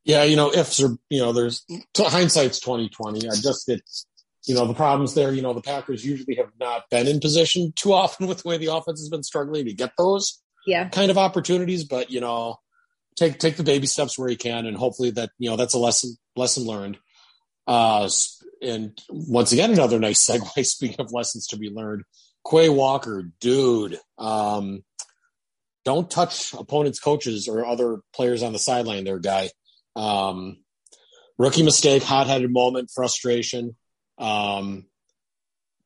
Yeah, 0.04 0.24
you 0.24 0.36
know, 0.36 0.52
ifs 0.52 0.82
are 0.82 0.96
you 1.08 1.20
know, 1.20 1.32
there's 1.32 1.64
hindsight's 1.96 2.60
twenty 2.60 2.88
twenty. 2.88 3.28
I 3.28 3.34
just 3.34 3.68
it's 3.68 4.06
you 4.46 4.54
know 4.54 4.66
the 4.66 4.74
problems 4.74 5.14
there. 5.14 5.32
You 5.32 5.42
know, 5.42 5.54
the 5.54 5.62
Packers 5.62 6.04
usually 6.04 6.36
have 6.36 6.50
not 6.58 6.84
been 6.90 7.06
in 7.06 7.20
position 7.20 7.72
too 7.76 7.92
often 7.92 8.26
with 8.28 8.42
the 8.42 8.48
way 8.48 8.58
the 8.58 8.74
offense 8.74 9.00
has 9.00 9.08
been 9.08 9.22
struggling 9.22 9.66
to 9.66 9.72
get 9.72 9.92
those 9.96 10.42
yeah 10.66 10.88
kind 10.88 11.10
of 11.10 11.18
opportunities. 11.18 11.84
But 11.84 12.10
you 12.10 12.20
know, 12.20 12.56
take 13.16 13.38
take 13.38 13.56
the 13.56 13.62
baby 13.62 13.86
steps 13.86 14.18
where 14.18 14.28
you 14.28 14.36
can, 14.36 14.66
and 14.66 14.76
hopefully 14.76 15.10
that 15.12 15.30
you 15.38 15.50
know 15.50 15.56
that's 15.56 15.74
a 15.74 15.78
lesson 15.78 16.16
lesson 16.34 16.64
learned. 16.64 16.98
Uh, 17.66 18.08
and 18.62 18.98
once 19.10 19.52
again, 19.52 19.70
another 19.70 20.00
nice 20.00 20.26
segue. 20.26 20.64
Speaking 20.66 21.00
of 21.00 21.12
lessons 21.12 21.46
to 21.48 21.58
be 21.58 21.70
learned, 21.70 22.04
Quay 22.48 22.68
Walker, 22.68 23.24
dude, 23.40 23.98
um, 24.16 24.82
don't 25.84 26.10
touch 26.10 26.54
opponents' 26.54 27.00
coaches 27.00 27.48
or 27.48 27.64
other 27.64 27.98
players 28.14 28.42
on 28.42 28.52
the 28.52 28.58
sideline. 28.58 29.04
There, 29.04 29.18
guy. 29.18 29.50
Um, 29.96 30.58
rookie 31.38 31.62
mistake, 31.62 32.02
hot 32.02 32.26
headed 32.26 32.52
moment, 32.52 32.90
frustration. 32.94 33.76
Um, 34.18 34.86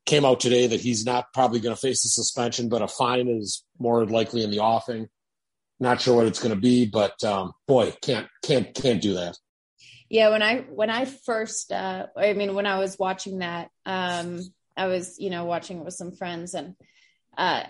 came 0.06 0.24
out 0.24 0.40
today 0.40 0.66
that 0.68 0.80
he's 0.80 1.04
not 1.04 1.32
probably 1.32 1.60
going 1.60 1.74
to 1.74 1.80
face 1.80 2.04
a 2.04 2.08
suspension, 2.08 2.68
but 2.68 2.82
a 2.82 2.88
fine 2.88 3.28
is 3.28 3.64
more 3.78 4.04
likely 4.06 4.42
in 4.42 4.50
the 4.50 4.60
offing. 4.60 5.08
Not 5.78 6.00
sure 6.00 6.16
what 6.16 6.26
it's 6.26 6.40
going 6.40 6.54
to 6.54 6.60
be, 6.60 6.86
but 6.86 7.22
um, 7.24 7.52
boy, 7.66 7.94
can't 8.02 8.28
can't 8.44 8.72
can't 8.74 9.02
do 9.02 9.14
that. 9.14 9.36
Yeah, 10.08 10.30
when 10.30 10.42
I 10.42 10.60
when 10.60 10.90
I 10.90 11.06
first, 11.06 11.72
uh, 11.72 12.06
I 12.16 12.34
mean, 12.34 12.54
when 12.54 12.66
I 12.66 12.78
was 12.78 12.98
watching 12.98 13.38
that, 13.38 13.70
um, 13.86 14.42
I 14.76 14.86
was 14.86 15.18
you 15.18 15.30
know 15.30 15.44
watching 15.44 15.78
it 15.78 15.84
with 15.84 15.94
some 15.94 16.12
friends, 16.12 16.54
and 16.54 16.74
uh, 17.36 17.64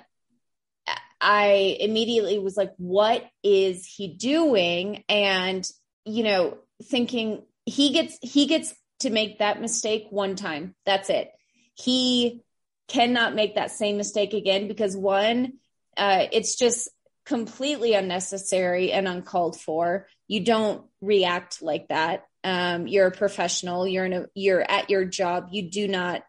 I 1.21 1.77
immediately 1.81 2.39
was 2.39 2.57
like, 2.57 2.73
"What 2.77 3.25
is 3.43 3.87
he 3.87 4.09
doing?" 4.09 5.05
And 5.09 5.69
you 6.05 6.25
know, 6.25 6.59
thinking 6.85 7.43
he 7.65 7.93
gets 7.93 8.19
he 8.23 8.47
gets 8.47 8.75
to 9.01 9.11
make 9.11 9.39
that 9.39 9.61
mistake 9.61 10.07
one 10.11 10.37
time. 10.37 10.75
That's 10.87 11.11
it. 11.11 11.31
He 11.75 12.43
cannot 12.89 13.35
make 13.35 13.55
that 13.55 13.71
same 13.71 13.97
mistake 13.97 14.35
again 14.35 14.69
because 14.69 14.97
one, 14.97 15.55
uh, 15.97 16.27
it's 16.33 16.57
just 16.57 16.89
completely 17.25 17.95
unnecessary 17.95 18.93
and 18.93 19.07
uncalled 19.07 19.61
for. 19.61 20.07
You 20.29 20.45
don't 20.45 20.85
react 21.01 21.63
like 21.63 21.89
that. 21.89 22.25
Um, 22.45 22.87
you're 22.87 23.07
a 23.07 23.13
professional. 23.13 23.87
You're 23.87 24.05
in 24.05 24.13
a, 24.13 24.27
you're 24.35 24.63
at 24.69 24.91
your 24.91 25.05
job. 25.05 25.49
You 25.53 25.71
do 25.71 25.89
not 25.89 26.23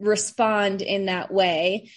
respond 0.00 0.82
in 0.82 1.06
that 1.06 1.32
way. 1.32 1.90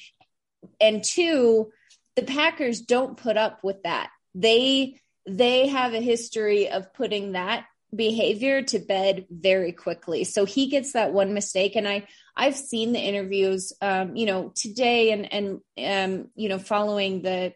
And 0.79 1.03
two, 1.03 1.71
the 2.15 2.23
Packers 2.23 2.81
don't 2.81 3.17
put 3.17 3.37
up 3.37 3.63
with 3.63 3.83
that. 3.83 4.09
They 4.35 4.99
they 5.27 5.67
have 5.67 5.93
a 5.93 6.01
history 6.01 6.69
of 6.69 6.93
putting 6.93 7.33
that 7.33 7.65
behavior 7.93 8.61
to 8.61 8.79
bed 8.79 9.25
very 9.29 9.71
quickly. 9.71 10.23
So 10.23 10.45
he 10.45 10.67
gets 10.67 10.93
that 10.93 11.13
one 11.13 11.33
mistake. 11.33 11.75
And 11.75 11.87
I, 11.87 12.07
I've 12.35 12.55
seen 12.55 12.93
the 12.93 12.99
interviews, 12.99 13.73
um, 13.81 14.15
you 14.15 14.25
know, 14.25 14.51
today 14.55 15.11
and, 15.11 15.33
and, 15.33 15.59
um, 15.85 16.29
you 16.35 16.49
know, 16.49 16.57
following 16.57 17.21
the, 17.21 17.53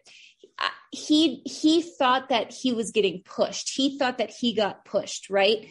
he, 0.92 1.42
he 1.46 1.82
thought 1.82 2.28
that 2.28 2.52
he 2.52 2.72
was 2.72 2.92
getting 2.92 3.22
pushed. 3.22 3.70
He 3.74 3.98
thought 3.98 4.18
that 4.18 4.30
he 4.30 4.54
got 4.54 4.84
pushed, 4.84 5.30
right? 5.30 5.66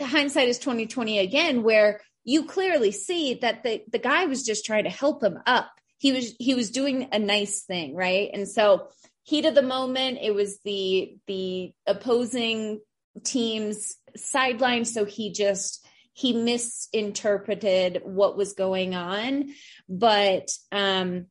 Hindsight 0.00 0.48
is 0.48 0.58
2020 0.58 1.18
again, 1.18 1.62
where 1.62 2.00
you 2.24 2.44
clearly 2.44 2.92
see 2.92 3.34
that 3.34 3.62
the, 3.62 3.82
the 3.90 3.98
guy 3.98 4.26
was 4.26 4.44
just 4.44 4.64
trying 4.64 4.84
to 4.84 4.90
help 4.90 5.22
him 5.22 5.38
up. 5.46 5.70
He 5.98 6.12
was, 6.12 6.34
he 6.38 6.54
was 6.54 6.70
doing 6.70 7.08
a 7.12 7.18
nice 7.18 7.62
thing. 7.62 7.94
Right. 7.94 8.30
And 8.32 8.48
so, 8.48 8.88
heat 9.24 9.44
of 9.44 9.54
the 9.54 9.62
moment 9.62 10.18
it 10.20 10.34
was 10.34 10.58
the 10.64 11.16
the 11.26 11.72
opposing 11.86 12.80
team's 13.24 13.96
sideline 14.16 14.84
so 14.84 15.04
he 15.04 15.32
just 15.32 15.86
he 16.12 16.32
misinterpreted 16.32 18.02
what 18.04 18.36
was 18.36 18.54
going 18.54 18.94
on 18.94 19.50
but 19.88 20.50
um 20.70 21.26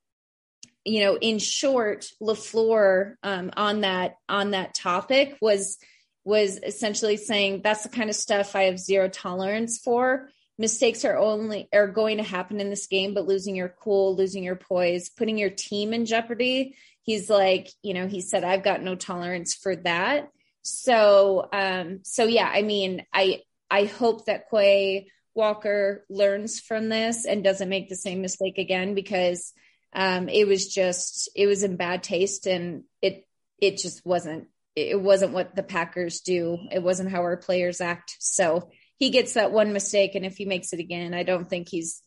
you 0.85 1.03
know 1.03 1.17
in 1.17 1.37
short 1.37 2.07
LaFleur 2.21 3.15
um 3.23 3.51
on 3.55 3.81
that 3.81 4.15
on 4.29 4.51
that 4.51 4.73
topic 4.73 5.37
was 5.41 5.77
was 6.23 6.57
essentially 6.57 7.17
saying 7.17 7.61
that's 7.63 7.83
the 7.83 7.89
kind 7.89 8.09
of 8.09 8.15
stuff 8.15 8.55
I 8.55 8.63
have 8.63 8.79
zero 8.79 9.09
tolerance 9.09 9.79
for 9.79 10.29
mistakes 10.57 11.05
are 11.05 11.17
only 11.17 11.67
are 11.73 11.87
going 11.87 12.17
to 12.17 12.23
happen 12.23 12.59
in 12.59 12.69
this 12.69 12.87
game 12.87 13.13
but 13.13 13.27
losing 13.27 13.55
your 13.55 13.73
cool 13.81 14.15
losing 14.15 14.43
your 14.43 14.55
poise 14.55 15.09
putting 15.09 15.37
your 15.37 15.49
team 15.49 15.93
in 15.93 16.05
jeopardy 16.05 16.75
he's 17.03 17.29
like 17.29 17.69
you 17.81 17.93
know 17.93 18.07
he 18.07 18.21
said 18.21 18.43
i've 18.43 18.63
got 18.63 18.81
no 18.81 18.95
tolerance 18.95 19.53
for 19.53 19.75
that. 19.77 20.29
So 20.63 21.49
um 21.51 22.01
so 22.03 22.25
yeah 22.25 22.49
i 22.53 22.61
mean 22.61 23.03
i 23.11 23.41
i 23.69 23.85
hope 23.85 24.25
that 24.25 24.49
quay 24.49 25.07
walker 25.33 26.05
learns 26.09 26.59
from 26.59 26.89
this 26.89 27.25
and 27.25 27.43
doesn't 27.43 27.69
make 27.69 27.89
the 27.89 27.95
same 27.95 28.21
mistake 28.21 28.59
again 28.59 28.93
because 28.93 29.53
um 29.93 30.29
it 30.29 30.47
was 30.47 30.71
just 30.71 31.29
it 31.35 31.47
was 31.47 31.63
in 31.63 31.77
bad 31.77 32.03
taste 32.03 32.45
and 32.45 32.83
it 33.01 33.25
it 33.59 33.77
just 33.77 34.05
wasn't 34.05 34.47
it 34.75 34.99
wasn't 34.99 35.33
what 35.33 35.55
the 35.55 35.63
packers 35.63 36.21
do. 36.21 36.57
It 36.71 36.81
wasn't 36.81 37.11
how 37.11 37.21
our 37.21 37.37
players 37.37 37.81
act. 37.81 38.15
So 38.19 38.69
he 39.01 39.09
gets 39.09 39.33
that 39.33 39.51
one 39.51 39.73
mistake 39.73 40.15
and 40.15 40.25
if 40.25 40.37
he 40.37 40.45
makes 40.45 40.71
it 40.71 40.79
again 40.79 41.13
i 41.13 41.23
don't 41.23 41.49
think 41.49 41.67
he's 41.67 42.01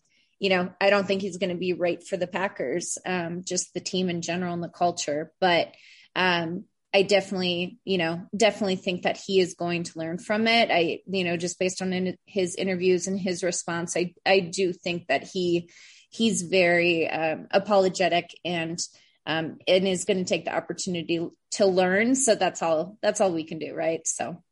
you 0.45 0.51
know, 0.51 0.71
I 0.81 0.91
don't 0.91 1.07
think 1.07 1.23
he's 1.23 1.39
going 1.39 1.51
to 1.51 1.57
be 1.57 1.73
right 1.73 2.07
for 2.07 2.17
the 2.17 2.27
Packers, 2.27 2.99
um, 3.07 3.45
just 3.45 3.73
the 3.73 3.81
team 3.81 4.11
in 4.11 4.21
general 4.21 4.53
and 4.53 4.63
the 4.63 4.69
culture. 4.69 5.33
But 5.41 5.73
um, 6.15 6.65
I 6.93 7.03
definitely, 7.03 7.79
you 7.85 7.99
know, 7.99 8.27
definitely 8.37 8.77
think 8.77 9.03
that 9.03 9.17
he 9.17 9.41
is 9.41 9.55
going 9.55 9.85
to 9.85 9.99
learn 9.99 10.19
from 10.19 10.47
it. 10.47 10.71
I, 10.71 11.01
you 11.07 11.25
know, 11.25 11.37
just 11.37 11.59
based 11.59 11.81
on 11.83 11.93
in, 11.93 12.19
his 12.27 12.57
interviews 12.57 13.07
and 13.07 13.19
his 13.19 13.43
response, 13.43 13.97
I, 13.97 14.15
I 14.27 14.41
do 14.41 14.73
think 14.73 15.07
that 15.07 15.25
he, 15.25 15.71
he's 16.11 16.43
very 16.43 17.09
um, 17.09 17.47
apologetic 17.51 18.31
and, 18.45 18.79
um, 19.27 19.59
and 19.67 19.89
is 19.89 20.05
going 20.05 20.19
to 20.19 20.25
take 20.25 20.45
the 20.45 20.55
opportunity 20.55 21.27
to 21.53 21.67
learn. 21.67 22.15
So 22.17 22.35
that's 22.35 22.61
all, 22.61 22.99
that's 23.03 23.21
all 23.21 23.33
we 23.33 23.45
can 23.45 23.59
do. 23.59 23.75
Right. 23.75 24.07
So. 24.07 24.43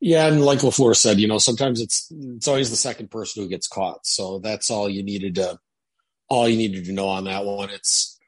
Yeah, 0.00 0.26
and 0.26 0.44
like 0.44 0.58
LaFleur 0.58 0.94
said, 0.94 1.18
you 1.18 1.26
know, 1.26 1.38
sometimes 1.38 1.80
it's 1.80 2.10
it's 2.10 2.48
always 2.48 2.70
the 2.70 2.76
second 2.76 3.10
person 3.10 3.42
who 3.42 3.48
gets 3.48 3.66
caught. 3.66 4.06
So 4.06 4.38
that's 4.40 4.70
all 4.70 4.88
you 4.88 5.02
needed 5.02 5.36
to 5.36 5.58
all 6.28 6.48
you 6.48 6.56
needed 6.56 6.84
to 6.86 6.92
know 6.92 7.08
on 7.08 7.24
that 7.24 7.44
one. 7.44 7.70
It's 7.70 8.18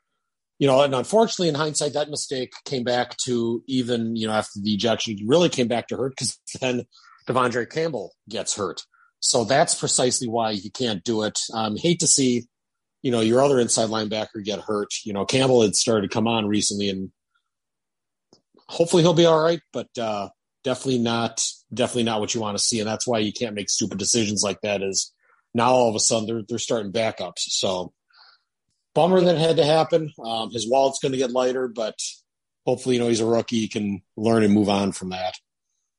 you 0.59 0.67
know, 0.67 0.83
and 0.83 0.95
unfortunately 0.95 1.49
in 1.49 1.55
hindsight, 1.55 1.93
that 1.93 2.11
mistake 2.11 2.53
came 2.65 2.83
back 2.83 3.17
to 3.19 3.63
even, 3.69 4.17
you 4.17 4.27
know, 4.27 4.33
after 4.33 4.61
the 4.61 4.75
ejection, 4.75 5.17
really 5.27 5.49
came 5.49 5.69
back 5.69 5.87
to 5.89 5.97
hurt 5.97 6.15
because 6.17 6.39
then 6.61 6.85
De'Vondre 7.29 7.71
Campbell 7.71 8.15
gets 8.29 8.57
hurt. 8.57 8.83
So 9.21 9.45
that's 9.45 9.75
precisely 9.75 10.27
why 10.27 10.51
you 10.51 10.71
can't 10.71 11.05
do 11.05 11.23
it. 11.23 11.39
Um, 11.53 11.77
hate 11.77 12.01
to 12.01 12.09
see, 12.09 12.47
you 13.03 13.13
know, 13.13 13.21
your 13.21 13.43
other 13.43 13.61
inside 13.61 13.89
linebacker 13.89 14.43
get 14.43 14.61
hurt. 14.61 14.89
You 15.05 15.13
know, 15.13 15.25
Campbell 15.25 15.63
had 15.63 15.77
started 15.77 16.11
to 16.11 16.15
come 16.15 16.27
on 16.27 16.47
recently 16.47 16.89
and 16.89 17.13
hopefully 18.69 19.03
he'll 19.03 19.15
be 19.15 19.27
all 19.27 19.43
right, 19.43 19.61
but 19.73 19.89
uh 19.99 20.29
definitely 20.69 20.99
not 20.99 21.41
definitely 21.73 22.03
not 22.03 22.21
what 22.21 22.35
you 22.35 22.43
want 22.43 22.59
to 22.59 22.63
see, 22.63 22.79
and 22.79 22.87
that's 22.87 23.07
why 23.07 23.21
you 23.21 23.33
can't 23.33 23.55
make 23.55 23.71
stupid 23.71 23.97
decisions 23.99 24.43
like 24.43 24.61
that. 24.61 24.83
Is 24.83 25.15
now 25.55 25.71
all 25.71 25.89
of 25.89 25.95
a 25.95 26.01
sudden 26.01 26.27
they're 26.27 26.43
they're 26.47 26.59
starting 26.59 26.93
backups. 26.93 27.41
So 27.49 27.95
bummer 28.95 29.23
that 29.23 29.39
had 29.39 29.57
to 29.57 29.65
happen. 29.65 30.13
Um, 30.23 30.51
his 30.51 30.69
wallet's 30.69 30.99
going 30.99 31.13
to 31.13 31.19
get 31.19 31.31
lighter, 31.31 31.69
but 31.69 31.95
hopefully, 32.67 32.97
you 32.97 33.01
know, 33.01 33.09
he's 33.09 33.21
a 33.21 33.27
rookie. 33.27 33.61
He 33.61 33.69
can 33.69 34.03
learn 34.15 34.43
and 34.43 34.53
move 34.53 34.69
on 34.69 34.93
from 34.93 35.11
that. 35.11 35.37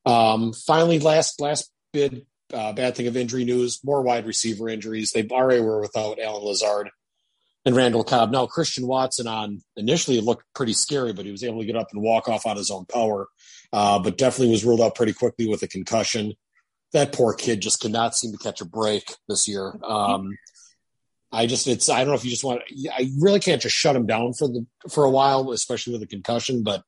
Um, 0.05 0.53
finally, 0.53 0.99
last 0.99 1.41
last 1.41 1.71
bit 1.91 2.27
uh, 2.53 2.73
bad 2.73 2.95
thing 2.95 3.07
of 3.07 3.17
injury 3.17 3.43
news: 3.43 3.79
more 3.83 4.03
wide 4.03 4.27
receiver 4.27 4.69
injuries. 4.69 5.11
They 5.11 5.27
already 5.27 5.61
were 5.61 5.81
without 5.81 6.19
Allen 6.19 6.43
Lazard 6.43 6.91
and 7.65 7.75
Randall 7.75 8.03
Cobb. 8.03 8.31
Now 8.31 8.45
Christian 8.45 8.85
Watson 8.85 9.25
on 9.25 9.63
initially 9.75 10.19
it 10.19 10.23
looked 10.23 10.43
pretty 10.53 10.73
scary, 10.73 11.11
but 11.11 11.25
he 11.25 11.31
was 11.31 11.43
able 11.43 11.59
to 11.59 11.65
get 11.65 11.75
up 11.75 11.87
and 11.91 12.03
walk 12.03 12.29
off 12.29 12.45
on 12.45 12.55
his 12.55 12.69
own 12.69 12.85
power 12.85 13.27
uh, 13.71 13.99
but 13.99 14.17
definitely 14.17 14.51
was 14.51 14.65
ruled 14.65 14.81
out 14.81 14.95
pretty 14.95 15.13
quickly 15.13 15.47
with 15.47 15.63
a 15.63 15.67
concussion. 15.67 16.33
That 16.93 17.13
poor 17.13 17.33
kid 17.33 17.61
just 17.61 17.81
cannot 17.81 18.15
seem 18.15 18.31
to 18.31 18.37
catch 18.37 18.61
a 18.61 18.65
break 18.65 19.13
this 19.27 19.47
year. 19.47 19.77
Um, 19.83 20.37
I 21.31 21.45
just, 21.45 21.67
it's, 21.67 21.89
I 21.89 21.99
don't 21.99 22.07
know 22.07 22.15
if 22.15 22.23
you 22.23 22.31
just 22.31 22.43
want, 22.43 22.63
I 22.91 23.11
really 23.19 23.39
can't 23.39 23.61
just 23.61 23.75
shut 23.75 23.95
him 23.95 24.07
down 24.07 24.33
for 24.33 24.47
the, 24.47 24.65
for 24.89 25.03
a 25.03 25.11
while, 25.11 25.51
especially 25.51 25.93
with 25.93 26.01
a 26.01 26.07
concussion, 26.07 26.63
but 26.63 26.81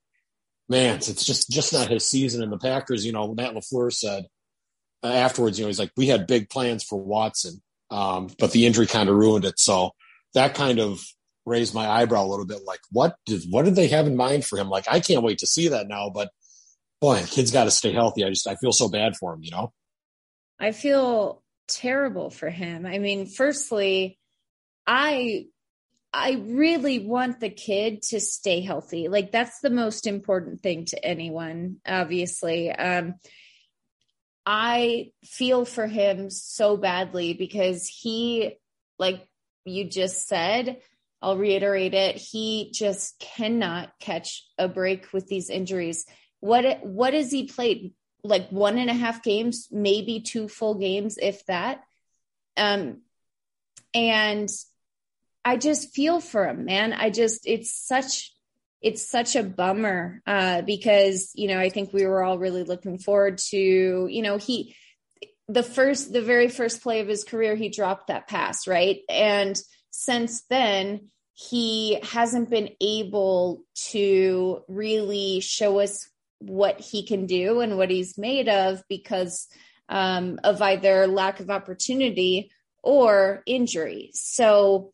man, 0.68 0.96
it's 0.96 1.24
just, 1.24 1.52
just 1.52 1.74
not 1.74 1.90
his 1.90 2.08
season. 2.08 2.42
And 2.42 2.52
the 2.52 2.58
Packers, 2.58 3.06
you 3.06 3.12
know, 3.12 3.36
Matt 3.36 3.54
LaFleur 3.54 3.94
said 3.94 4.26
uh, 5.04 5.08
afterwards, 5.08 5.60
you 5.60 5.66
know, 5.66 5.68
he's 5.68 5.78
like, 5.78 5.92
we 5.96 6.08
had 6.08 6.26
big 6.26 6.50
plans 6.50 6.84
for 6.84 7.00
Watson. 7.00 7.62
Um, 7.92 8.30
but 8.40 8.52
the 8.52 8.66
injury 8.66 8.88
kind 8.88 9.10
of 9.10 9.16
ruined 9.16 9.46
it. 9.46 9.60
So 9.60 9.92
that 10.34 10.56
kind 10.56 10.80
of 10.80 11.00
raised 11.46 11.76
my 11.76 11.88
eyebrow 11.88 12.26
a 12.26 12.32
little 12.32 12.46
bit. 12.46 12.64
Like, 12.66 12.80
what 12.90 13.18
did, 13.26 13.44
what 13.50 13.66
did 13.66 13.76
they 13.76 13.90
have 13.90 14.08
in 14.08 14.16
mind 14.16 14.46
for 14.46 14.58
him? 14.58 14.70
Like, 14.70 14.86
I 14.90 15.02
can't 15.02 15.24
wait 15.24 15.40
to 15.40 15.48
see 15.48 15.68
that 15.68 15.88
now, 15.88 16.10
but 16.10 16.32
boy, 17.02 17.20
the 17.20 17.28
kid's 17.28 17.52
got 17.52 17.66
to 17.66 17.72
stay 17.72 17.92
healthy. 17.92 18.24
I 18.24 18.30
just 18.30 18.48
I 18.48 18.56
feel 18.56 18.72
so 18.72 18.88
bad 18.88 19.16
for 19.18 19.34
him, 19.34 19.44
you 19.44 19.52
know. 19.52 19.74
I 20.60 20.72
feel 20.72 21.44
terrible 21.68 22.30
for 22.30 22.50
him. 22.50 22.86
I 22.86 23.00
mean, 23.00 23.26
firstly, 23.26 24.20
I 24.86 25.48
I 26.14 26.44
really 26.46 27.00
want 27.00 27.40
the 27.40 27.50
kid 27.50 28.04
to 28.10 28.20
stay 28.20 28.62
healthy. 28.62 29.08
Like 29.08 29.32
that's 29.32 29.60
the 29.62 29.70
most 29.70 30.08
important 30.08 30.62
thing 30.62 30.86
to 30.86 31.04
anyone, 31.04 31.78
obviously. 31.86 32.70
Um, 32.72 33.16
I 34.46 35.12
feel 35.24 35.66
for 35.66 35.88
him 35.88 36.30
so 36.30 36.76
badly 36.76 37.34
because 37.34 37.88
he, 37.88 38.58
like 39.00 39.26
you 39.66 39.86
just 39.86 40.28
said, 40.28 40.82
I'll 41.22 41.38
reiterate 41.38 41.94
it, 41.94 42.18
he 42.18 42.72
just 42.74 43.20
cannot 43.20 43.92
catch 44.00 44.44
a 44.58 44.68
break 44.68 45.14
with 45.14 45.28
these 45.28 45.50
injuries. 45.50 46.06
What 46.42 46.84
what 46.86 47.14
has 47.14 47.32
he 47.32 47.46
played? 47.46 47.94
Like 48.24 48.50
one 48.50 48.78
and 48.78 48.90
a 48.90 48.94
half 48.94 49.24
games, 49.24 49.68
maybe 49.72 50.22
two 50.22 50.48
full 50.48 50.76
games, 50.76 51.18
if 51.20 51.44
that. 51.48 51.82
Um, 52.56 53.02
and 53.96 54.50
I 55.44 55.58
just 55.58 55.94
feel 55.94 56.20
for 56.20 56.48
him, 56.48 56.66
man. 56.66 56.94
I 56.94 57.10
just 57.10 57.48
it's 57.48 57.74
such 57.74 58.32
it's 58.82 59.08
such 59.08 59.36
a 59.36 59.44
bummer 59.44 60.22
uh, 60.26 60.62
because 60.62 61.32
you 61.36 61.48
know 61.48 61.60
I 61.60 61.70
think 61.70 61.94
we 61.94 62.06
were 62.06 62.24
all 62.24 62.38
really 62.38 62.64
looking 62.64 62.98
forward 62.98 63.40
to 63.50 63.58
you 63.58 64.22
know 64.22 64.38
he 64.38 64.76
the 65.48 65.64
first 65.64 66.14
the 66.14 66.22
very 66.22 66.48
first 66.48 66.82
play 66.82 67.02
of 67.02 67.08
his 67.08 67.24
career 67.24 67.56
he 67.56 67.70
dropped 67.70 68.08
that 68.08 68.28
pass 68.28 68.68
right 68.68 69.00
and 69.10 69.60
since 69.92 70.44
then 70.50 71.10
he 71.34 72.00
hasn't 72.04 72.50
been 72.50 72.70
able 72.80 73.64
to 73.90 74.62
really 74.68 75.40
show 75.40 75.80
us 75.80 76.08
what 76.42 76.80
he 76.80 77.06
can 77.06 77.26
do 77.26 77.62
and 77.62 77.78
what 77.78 77.90
he's 77.90 78.18
made 78.18 78.50
of 78.50 78.84
because 78.90 79.48
um, 79.90 80.40
of 80.44 80.62
either 80.62 81.08
lack 81.08 81.40
of 81.40 81.50
opportunity 81.50 82.52
or 82.84 83.44
injury 83.46 84.12
so 84.14 84.92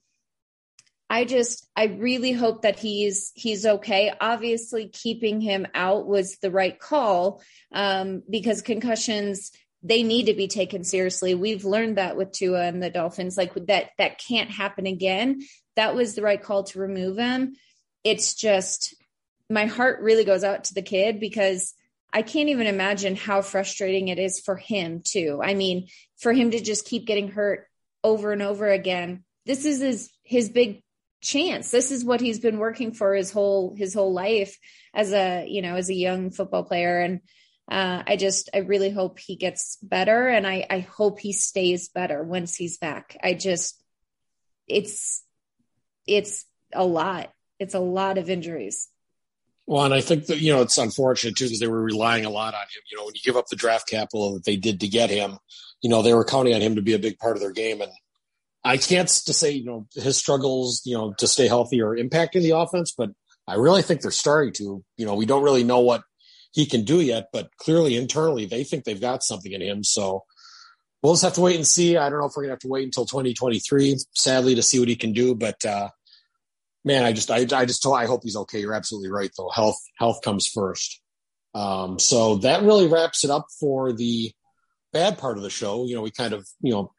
I 1.10 1.24
just 1.24 1.66
I 1.76 1.86
really 1.86 2.34
hope 2.34 2.64
that 2.64 2.78
he's 2.80 3.32
he's 3.34 3.66
okay. 3.66 4.12
Obviously, 4.20 4.90
keeping 4.90 5.40
him 5.40 5.66
out 5.74 6.06
was 6.06 6.38
the 6.42 6.52
right 6.52 6.78
call 6.78 7.42
um, 7.72 8.24
because 8.30 8.62
concussions 8.62 9.52
they 9.84 10.04
need 10.04 10.26
to 10.26 10.34
be 10.34 10.48
taken 10.48 10.84
seriously. 10.84 11.34
We've 11.36 11.64
learned 11.64 11.98
that 11.98 12.18
with 12.18 12.32
Tua 12.32 12.64
and 12.64 12.82
the 12.82 12.90
Dolphins, 12.90 13.38
like 13.38 13.54
that 13.68 13.92
that 13.98 14.20
can't 14.20 14.50
happen 14.50 14.86
again. 14.86 15.42
That 15.76 15.96
was 15.96 16.16
the 16.16 16.24
right 16.24 16.42
call 16.42 16.64
to 16.66 16.80
remove 16.80 17.18
him. 17.18 17.56
It's 18.04 18.34
just 18.34 18.96
my 19.50 19.66
heart 19.66 20.02
really 20.02 20.26
goes 20.26 20.44
out 20.44 20.66
to 20.66 20.74
the 20.74 20.82
kid 20.82 21.20
because 21.20 21.74
I 22.12 22.22
can't 22.22 22.50
even 22.50 22.68
imagine 22.68 23.16
how 23.16 23.42
frustrating 23.42 24.08
it 24.08 24.20
is 24.20 24.40
for 24.40 24.56
him 24.56 25.02
too. 25.04 25.42
I 25.44 25.54
mean, 25.54 25.88
for 26.18 26.34
him 26.34 26.52
to 26.52 26.62
just 26.62 26.86
keep 26.86 27.06
getting 27.06 27.30
hurt 27.30 27.68
over 28.04 28.32
and 28.32 28.42
over 28.42 28.70
again. 28.70 29.24
This 29.46 29.66
is 29.66 29.80
his 29.82 30.10
his 30.24 30.50
big 30.50 30.84
chance. 31.22 31.72
This 31.72 31.92
is 31.92 32.06
what 32.06 32.22
he's 32.22 32.40
been 32.40 32.58
working 32.58 32.94
for 32.94 33.14
his 33.14 33.32
whole 33.32 33.76
his 33.76 33.94
whole 33.94 34.14
life 34.14 34.58
as 34.94 35.14
a 35.14 35.46
you 35.48 35.62
know 35.62 35.76
as 35.76 35.90
a 35.90 35.96
young 35.96 36.32
football 36.32 36.64
player, 36.64 37.00
and 37.00 37.22
uh, 37.70 38.04
I 38.06 38.16
just 38.16 38.50
I 38.54 38.60
really 38.60 38.90
hope 38.90 39.20
he 39.20 39.36
gets 39.36 39.78
better, 39.82 40.28
and 40.28 40.46
I 40.46 40.66
I 40.70 40.80
hope 40.80 41.20
he 41.20 41.34
stays 41.34 41.90
better 41.90 42.24
once 42.24 42.56
he's 42.56 42.78
back. 42.78 43.18
I 43.24 43.34
just 43.34 43.82
it's 44.68 45.24
it's 46.06 46.46
a 46.74 46.86
lot. 46.86 47.32
It's 47.60 47.74
a 47.74 47.80
lot 47.80 48.18
of 48.18 48.30
injuries. 48.30 48.90
Well, 49.68 49.84
and 49.84 49.94
I 49.94 50.00
think 50.00 50.28
that 50.28 50.40
you 50.40 50.54
know 50.54 50.62
it's 50.62 50.78
unfortunate 50.78 51.36
too 51.36 51.46
because 51.46 51.60
they 51.60 51.68
were 51.68 51.84
relying 51.84 52.26
a 52.26 52.30
lot 52.30 52.54
on 52.54 52.62
him. 52.62 52.82
You 52.90 52.98
know, 52.98 53.06
when 53.06 53.16
you 53.16 53.22
give 53.24 53.36
up 53.36 53.48
the 53.48 53.58
draft 53.58 53.88
capital 53.88 54.34
that 54.34 54.46
they 54.46 54.56
did 54.56 54.80
to 54.80 54.88
get 54.88 55.10
him, 55.10 55.38
you 55.82 55.90
know 55.90 56.02
they 56.02 56.14
were 56.14 56.26
counting 56.26 56.56
on 56.56 56.62
him 56.62 56.76
to 56.76 56.82
be 56.82 56.94
a 56.94 57.00
big 57.00 57.20
part 57.20 57.36
of 57.36 57.42
their 57.42 57.52
game, 57.52 57.82
and 57.82 57.92
I 58.64 58.78
can't 58.78 59.10
to 59.10 59.34
say, 59.34 59.52
you 59.52 59.66
know, 59.66 59.88
his 59.94 60.18
struggles, 60.18 60.82
you 60.86 60.98
know, 60.98 61.14
to 61.20 61.28
stay 61.28 61.48
healthy 61.48 61.82
are 61.82 61.96
impacting 61.96 62.44
the 62.44 62.52
offense, 62.52 62.94
but 62.98 63.12
I 63.46 63.56
really 63.56 63.82
think 63.82 64.02
they're 64.02 64.12
starting 64.12 64.54
to. 64.54 64.84
You 64.96 65.06
know, 65.06 65.16
we 65.16 65.26
don't 65.26 65.44
really 65.44 65.64
know 65.64 65.80
what 65.80 66.04
he 66.54 66.66
can 66.66 66.86
do 66.86 67.02
yet, 67.02 67.28
but 67.34 67.50
clearly 67.58 67.98
internally 67.98 68.46
they 68.46 68.64
think 68.64 68.84
they've 68.84 69.00
got 69.00 69.24
something 69.24 69.52
in 69.52 69.62
him. 69.62 69.84
So 69.84 70.24
we'll 71.04 71.14
just 71.14 71.24
have 71.24 71.34
to 71.34 71.42
wait 71.42 71.58
and 71.58 71.68
see. 71.68 71.98
I 71.98 72.10
don't 72.10 72.20
know 72.20 72.26
if 72.26 72.34
we're 72.36 72.44
gonna 72.44 72.54
have 72.54 72.60
to 72.60 72.68
wait 72.70 72.86
until 72.86 73.06
2023, 73.06 73.98
sadly, 74.14 74.56
to 74.56 74.64
see 74.64 74.80
what 74.80 74.90
he 74.90 74.96
can 74.96 75.14
do. 75.14 75.36
But 75.36 75.64
uh, 75.66 75.90
man, 76.88 77.04
I 77.04 77.14
just, 77.14 77.30
I, 77.30 77.46
I 77.52 77.66
just, 77.66 77.84
told, 77.84 77.98
I 77.98 78.06
hope 78.06 78.22
he's 78.24 78.36
okay. 78.36 78.62
You're 78.62 78.74
absolutely 78.74 79.12
right, 79.12 79.30
though. 79.38 79.50
Health, 79.50 79.80
health 79.98 80.22
comes 80.24 80.48
first. 80.48 81.02
Um, 81.54 82.00
so 82.00 82.38
that 82.38 82.64
really 82.64 82.88
wraps 82.88 83.24
it 83.24 83.30
up 83.30 83.48
for 83.60 83.94
the 83.94 84.32
bad 84.94 85.18
part 85.18 85.38
of 85.38 85.44
the 85.44 85.50
show. 85.50 85.86
You 85.86 85.96
know, 85.96 86.02
we 86.02 86.12
kind 86.12 86.34
of, 86.34 86.48
you 86.62 86.72
know, 86.72 86.92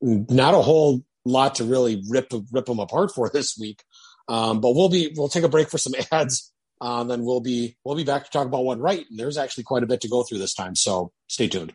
not 0.00 0.54
a 0.54 0.62
whole 0.62 1.02
lot 1.24 1.56
to 1.56 1.64
really 1.64 2.02
rip 2.08 2.32
rip 2.50 2.66
them 2.66 2.78
apart 2.78 3.12
for 3.14 3.28
this 3.32 3.58
week. 3.58 3.82
Um, 4.28 4.60
but 4.60 4.74
we'll 4.74 4.88
be 4.88 5.12
we'll 5.16 5.28
take 5.28 5.44
a 5.44 5.48
break 5.48 5.68
for 5.68 5.78
some 5.78 5.94
ads. 6.12 6.52
Um, 6.80 7.08
then 7.08 7.24
we'll 7.24 7.40
be 7.40 7.76
we'll 7.84 7.96
be 7.96 8.04
back 8.04 8.24
to 8.24 8.30
talk 8.30 8.46
about 8.46 8.64
one 8.64 8.80
right. 8.80 9.04
And 9.08 9.18
there's 9.18 9.38
actually 9.38 9.64
quite 9.64 9.82
a 9.82 9.86
bit 9.86 10.00
to 10.02 10.08
go 10.08 10.22
through 10.22 10.38
this 10.38 10.54
time, 10.54 10.74
so 10.74 11.12
stay 11.26 11.48
tuned. 11.48 11.74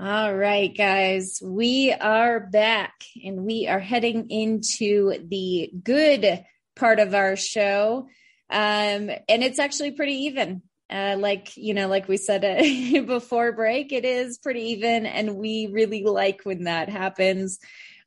All 0.00 0.32
right, 0.32 0.72
guys, 0.76 1.40
we 1.42 1.92
are 1.92 2.38
back 2.38 3.02
and 3.24 3.44
we 3.44 3.66
are 3.66 3.80
heading 3.80 4.30
into 4.30 5.26
the 5.26 5.72
good 5.82 6.44
part 6.76 7.00
of 7.00 7.14
our 7.14 7.34
show. 7.34 8.06
Um, 8.48 9.10
and 9.10 9.42
it's 9.42 9.58
actually 9.58 9.90
pretty 9.90 10.26
even. 10.26 10.62
Uh, 10.88 11.16
like, 11.18 11.56
you 11.56 11.74
know, 11.74 11.88
like 11.88 12.06
we 12.06 12.16
said 12.16 12.44
uh, 12.44 13.00
before 13.06 13.50
break, 13.50 13.92
it 13.92 14.04
is 14.04 14.38
pretty 14.38 14.70
even. 14.70 15.04
And 15.04 15.34
we 15.34 15.66
really 15.66 16.04
like 16.04 16.42
when 16.44 16.62
that 16.64 16.88
happens. 16.88 17.58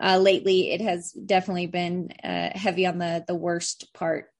Uh, 0.01 0.17
lately, 0.17 0.71
it 0.71 0.79
has 0.79 1.11
definitely 1.11 1.67
been 1.67 2.13
uh, 2.23 2.57
heavy 2.57 2.85
on 2.85 2.99
the, 2.99 3.25
the 3.27 3.35
worst 3.35 3.93
part. 3.93 4.30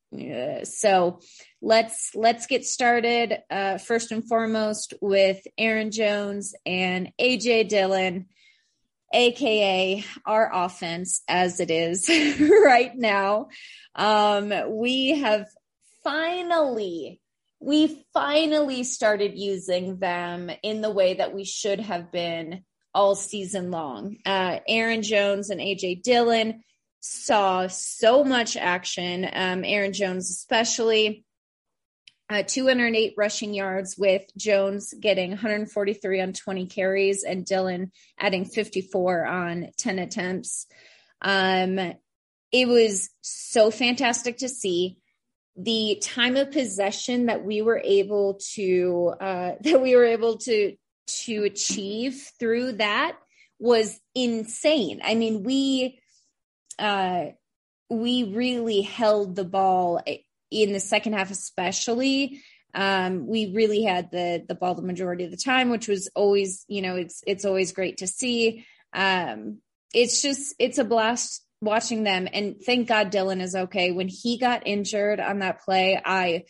So 0.64 1.20
let's 1.62 2.12
let's 2.16 2.48
get 2.48 2.66
started 2.66 3.40
uh, 3.50 3.78
first 3.78 4.12
and 4.12 4.28
foremost 4.28 4.94
with 5.02 5.40
Aaron 5.58 5.92
Jones 5.92 6.54
and 6.66 7.12
AJ 7.20 7.70
Dillon, 7.70 8.26
aka 9.14 10.04
our 10.26 10.50
offense 10.54 11.22
as 11.28 11.60
it 11.60 11.72
is 11.72 12.10
right 12.66 12.96
now. 12.96 13.48
Um, 13.96 14.54
we 14.70 15.20
have 15.20 15.48
finally 16.04 17.22
we 17.62 18.04
finally 18.14 18.84
started 18.84 19.38
using 19.38 19.98
them 20.00 20.50
in 20.64 20.82
the 20.82 20.90
way 20.90 21.14
that 21.14 21.34
we 21.34 21.46
should 21.46 21.80
have 21.80 22.12
been 22.12 22.64
all 22.94 23.16
season 23.16 23.72
long. 23.72 24.18
Uh, 24.26 24.60
Aaron 24.68 25.04
Jones 25.04 25.52
and 25.52 25.62
AJ 25.62 26.02
Dillon 26.02 26.64
saw 27.02 27.68
so 27.68 28.24
much 28.24 28.56
action. 28.56 29.28
Um, 29.32 29.64
Aaron 29.66 29.92
Jones, 29.92 30.30
especially 30.30 31.26
uh, 32.30 32.44
208 32.44 33.16
rushing 33.18 33.54
yards, 33.54 33.98
with 33.98 34.24
Jones 34.38 34.94
getting 34.98 35.32
143 35.32 36.22
on 36.22 36.32
20 36.32 36.68
carries 36.68 37.24
and 37.24 37.46
Dillon 37.46 37.92
adding 38.18 38.46
54 38.46 39.26
on 39.26 39.68
10 39.78 40.00
attempts. 40.00 40.68
Um, 41.22 41.78
it 42.52 42.68
was 42.68 43.10
so 43.22 43.72
fantastic 43.72 44.38
to 44.38 44.50
see. 44.50 44.98
the 45.58 45.98
time 46.02 46.38
of 46.38 46.52
possession 46.52 47.26
that 47.26 47.44
we 47.44 47.62
were 47.62 47.82
able 47.84 48.40
to 48.54 49.14
uh, 49.20 49.52
that 49.62 49.82
we 49.82 49.96
were 49.96 50.06
able 50.06 50.38
to 50.38 50.76
to 51.08 51.44
achieve 51.44 52.32
through 52.40 52.74
that 52.74 53.18
was 53.60 54.00
insane. 54.16 55.02
I 55.04 55.16
mean, 55.16 55.44
we 55.44 56.01
uh, 56.80 57.26
we 57.90 58.24
really 58.24 58.82
held 58.82 59.36
the 59.36 59.46
ball 59.46 60.02
in 60.50 60.74
the 60.74 60.80
second 60.80 61.14
half, 61.14 61.32
especially. 61.32 62.42
Um, 62.74 63.28
we 63.28 63.54
really 63.54 63.84
had 63.84 64.12
the 64.12 64.46
the 64.48 64.56
ball 64.56 64.76
the 64.76 64.82
majority 64.82 65.26
of 65.26 65.32
the 65.32 65.38
time, 65.38 65.70
which 65.70 65.88
was 65.88 66.10
always, 66.16 66.66
you 66.68 66.82
know, 66.82 66.96
it's 66.96 67.22
it's 67.28 67.46
always 67.46 67.74
great 67.74 67.98
to 67.98 68.08
see. 68.08 68.66
Um, 68.94 69.58
it's 69.94 70.22
just 70.22 70.56
it's 70.58 70.78
a 70.78 70.86
blast 70.86 71.46
watching 71.62 72.04
them, 72.04 72.28
and 72.32 72.56
thank 72.66 72.88
God 72.88 73.10
Dillon 73.10 73.42
is 73.42 73.56
okay. 73.56 73.92
When 73.92 74.08
he 74.08 74.38
got 74.38 74.66
injured 74.66 75.20
on 75.20 75.40
that 75.40 75.62
play, 75.62 76.02
I 76.04 76.46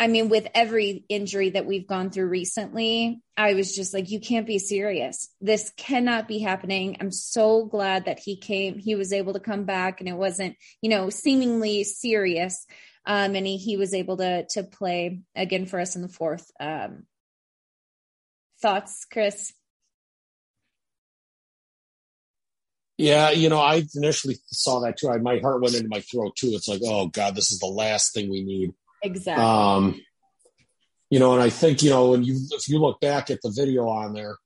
I 0.00 0.06
mean, 0.06 0.30
with 0.30 0.48
every 0.54 1.04
injury 1.10 1.50
that 1.50 1.66
we've 1.66 1.86
gone 1.86 2.08
through 2.08 2.28
recently, 2.28 3.20
I 3.36 3.52
was 3.52 3.76
just 3.76 3.92
like, 3.92 4.10
you 4.10 4.18
can't 4.18 4.46
be 4.46 4.58
serious. 4.58 5.28
This 5.42 5.70
cannot 5.76 6.26
be 6.26 6.38
happening. 6.38 6.96
I'm 7.00 7.12
so 7.12 7.66
glad 7.66 8.06
that 8.06 8.18
he 8.18 8.38
came, 8.38 8.78
he 8.78 8.94
was 8.94 9.12
able 9.12 9.34
to 9.34 9.40
come 9.40 9.64
back 9.64 10.00
and 10.00 10.08
it 10.08 10.16
wasn't, 10.16 10.56
you 10.80 10.88
know, 10.88 11.10
seemingly 11.10 11.84
serious. 11.84 12.66
Um, 13.04 13.34
and 13.34 13.46
he, 13.46 13.58
he 13.58 13.76
was 13.76 13.92
able 13.92 14.16
to, 14.16 14.46
to 14.52 14.62
play 14.62 15.20
again 15.36 15.66
for 15.66 15.78
us 15.78 15.96
in 15.96 16.02
the 16.02 16.08
fourth. 16.08 16.50
Um, 16.58 17.04
thoughts, 18.62 19.04
Kris? 19.12 19.52
Yeah, 22.96 23.30
you 23.30 23.50
know, 23.50 23.60
I 23.60 23.82
initially 23.94 24.36
saw 24.46 24.80
that 24.80 24.96
too. 24.96 25.10
I, 25.10 25.18
my 25.18 25.40
heart 25.40 25.60
went 25.60 25.74
into 25.74 25.88
my 25.88 26.00
throat 26.00 26.36
too. 26.36 26.52
It's 26.54 26.68
like, 26.68 26.80
oh 26.86 27.08
God, 27.08 27.34
this 27.34 27.52
is 27.52 27.58
the 27.58 27.66
last 27.66 28.14
thing 28.14 28.30
we 28.30 28.42
need. 28.42 28.72
Exactly. 29.02 29.44
Um, 29.44 30.00
you 31.10 31.18
know, 31.18 31.32
and 31.32 31.42
I 31.42 31.50
think 31.50 31.82
you 31.82 31.90
know 31.90 32.10
when 32.10 32.22
you 32.22 32.38
if 32.52 32.68
you 32.68 32.78
look 32.78 33.00
back 33.00 33.30
at 33.30 33.40
the 33.42 33.50
video 33.50 33.88
on 33.88 34.14
there, 34.14 34.36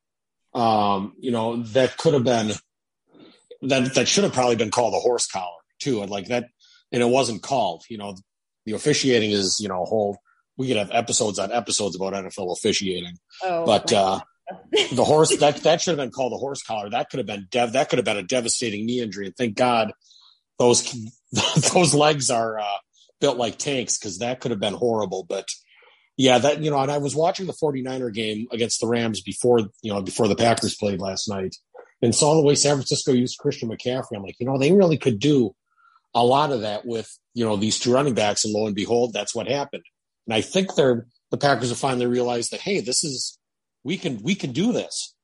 um, 0.54 1.14
you 1.18 1.30
know 1.30 1.62
that 1.62 1.96
could 1.98 2.14
have 2.14 2.24
been 2.24 2.52
that 3.62 3.94
that 3.94 4.08
should 4.08 4.24
have 4.24 4.32
probably 4.32 4.56
been 4.56 4.70
called 4.70 4.94
a 4.94 4.98
horse 4.98 5.26
collar 5.26 5.60
too, 5.78 6.00
and 6.00 6.10
like 6.10 6.28
that, 6.28 6.48
and 6.90 7.02
it 7.02 7.08
wasn't 7.08 7.42
called. 7.42 7.84
You 7.88 7.98
know, 7.98 8.16
the 8.64 8.72
officiating 8.72 9.30
is 9.30 9.58
you 9.60 9.68
know 9.68 9.82
a 9.82 9.86
whole. 9.86 10.18
We 10.56 10.68
could 10.68 10.76
have 10.76 10.90
episodes 10.92 11.38
on 11.38 11.52
episodes 11.52 11.96
about 11.96 12.12
NFL 12.12 12.52
officiating, 12.52 13.18
oh, 13.42 13.66
but 13.66 13.92
uh, 13.92 14.20
the 14.92 15.04
horse 15.04 15.36
that 15.38 15.56
that 15.64 15.80
should 15.80 15.98
have 15.98 16.04
been 16.04 16.12
called 16.12 16.32
a 16.32 16.36
horse 16.36 16.62
collar. 16.62 16.90
That 16.90 17.10
could 17.10 17.18
have 17.18 17.26
been 17.26 17.48
dev. 17.50 17.72
That 17.72 17.88
could 17.88 17.98
have 17.98 18.06
been 18.06 18.16
a 18.16 18.22
devastating 18.22 18.86
knee 18.86 19.00
injury. 19.00 19.26
And 19.26 19.36
thank 19.36 19.56
God 19.56 19.92
those 20.58 20.94
those 21.74 21.94
legs 21.94 22.30
are 22.30 22.58
uh, 22.58 22.78
built 23.24 23.38
like 23.38 23.56
tanks 23.56 23.96
because 23.98 24.18
that 24.18 24.40
could 24.40 24.50
have 24.50 24.60
been 24.60 24.74
horrible. 24.74 25.24
But 25.26 25.48
yeah, 26.18 26.36
that 26.36 26.62
you 26.62 26.70
know, 26.70 26.78
and 26.78 26.92
I 26.92 26.98
was 26.98 27.16
watching 27.16 27.46
the 27.46 27.54
49er 27.54 28.12
game 28.12 28.46
against 28.52 28.82
the 28.82 28.86
Rams 28.86 29.22
before 29.22 29.60
you 29.80 29.94
know 29.94 30.02
before 30.02 30.28
the 30.28 30.36
Packers 30.36 30.76
played 30.76 31.00
last 31.00 31.26
night, 31.26 31.56
and 32.02 32.14
saw 32.14 32.34
the 32.34 32.42
way 32.42 32.54
San 32.54 32.76
Francisco 32.76 33.12
used 33.12 33.38
Christian 33.38 33.70
McCaffrey. 33.70 34.16
I'm 34.16 34.22
like, 34.22 34.36
you 34.38 34.44
know, 34.44 34.58
they 34.58 34.72
really 34.72 34.98
could 34.98 35.18
do 35.18 35.54
a 36.14 36.22
lot 36.22 36.52
of 36.52 36.60
that 36.60 36.84
with 36.84 37.10
you 37.32 37.46
know 37.46 37.56
these 37.56 37.78
two 37.78 37.94
running 37.94 38.12
backs, 38.12 38.44
and 38.44 38.52
lo 38.52 38.66
and 38.66 38.76
behold, 38.76 39.14
that's 39.14 39.34
what 39.34 39.48
happened. 39.48 39.84
And 40.26 40.34
I 40.34 40.42
think 40.42 40.74
they're 40.74 41.06
the 41.30 41.38
Packers 41.38 41.70
have 41.70 41.78
finally 41.78 42.06
realized 42.06 42.50
that 42.52 42.60
hey, 42.60 42.80
this 42.80 43.04
is 43.04 43.38
we 43.84 43.96
can 43.96 44.20
we 44.22 44.34
can 44.34 44.52
do 44.52 44.70
this, 44.70 45.14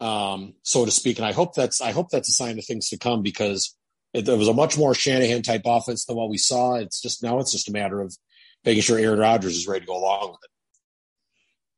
um, 0.00 0.54
so 0.62 0.86
to 0.86 0.90
speak. 0.90 1.18
And 1.18 1.26
I 1.26 1.32
hope 1.32 1.54
that's 1.54 1.82
I 1.82 1.92
hope 1.92 2.08
that's 2.08 2.30
a 2.30 2.32
sign 2.32 2.58
of 2.58 2.64
things 2.64 2.88
to 2.88 2.96
come 2.96 3.20
because 3.20 3.76
it, 4.12 4.28
it 4.28 4.36
was 4.36 4.48
a 4.48 4.54
much 4.54 4.76
more 4.76 4.94
Shanahan 4.94 5.42
type 5.42 5.62
offense 5.64 6.04
than 6.04 6.16
what 6.16 6.30
we 6.30 6.38
saw. 6.38 6.74
It's 6.74 7.00
just 7.00 7.22
now 7.22 7.38
it's 7.38 7.52
just 7.52 7.68
a 7.68 7.72
matter 7.72 8.00
of 8.00 8.16
making 8.64 8.82
sure 8.82 8.98
Aaron 8.98 9.18
Rodgers 9.18 9.56
is 9.56 9.68
ready 9.68 9.80
to 9.80 9.86
go 9.86 9.98
along 9.98 10.30
with 10.32 10.40
it. 10.44 10.50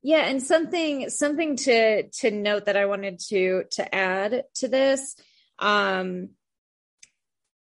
Yeah, 0.05 0.27
and 0.27 0.43
something 0.43 1.11
something 1.11 1.57
to 1.57 2.09
to 2.09 2.31
note 2.31 2.67
that 2.67 2.77
I 2.77 2.87
wanted 2.87 3.21
to 3.29 3.65
to 3.73 3.95
add 3.95 4.45
to 4.57 4.69
this. 4.69 5.15
Um, 5.59 6.31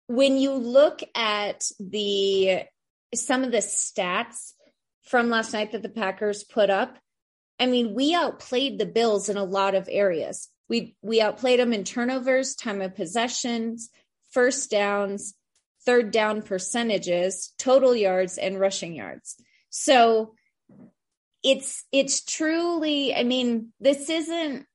when 0.07 0.37
you 0.37 0.53
look 0.53 1.01
at 1.15 1.65
the 1.79 2.63
some 3.15 3.43
of 3.43 3.51
the 3.51 3.57
stats 3.57 4.53
from 5.03 5.29
last 5.29 5.53
night 5.53 5.71
that 5.71 5.81
the 5.81 5.89
Packers 5.89 6.43
put 6.43 6.69
up, 6.69 6.97
I 7.59 7.65
mean, 7.65 7.95
we 7.95 8.13
outplayed 8.13 8.77
the 8.77 8.85
Bills 8.85 9.29
in 9.29 9.37
a 9.37 9.43
lot 9.43 9.73
of 9.73 9.89
areas. 9.91 10.49
We 10.69 10.95
we 11.01 11.21
outplayed 11.21 11.59
them 11.59 11.73
in 11.73 11.85
turnovers, 11.85 12.55
time 12.55 12.81
of 12.81 12.95
possessions, 12.95 13.89
first 14.31 14.69
downs, 14.69 15.33
third 15.85 16.11
down 16.11 16.41
percentages, 16.41 17.53
total 17.57 17.95
yards, 17.95 18.37
and 18.37 18.59
rushing 18.59 18.93
yards. 18.93 19.35
So 19.69 20.35
it's 21.43 21.85
it's 21.91 22.23
truly, 22.23 23.15
I 23.15 23.23
mean, 23.23 23.71
this 23.79 24.09
isn't 24.09 24.65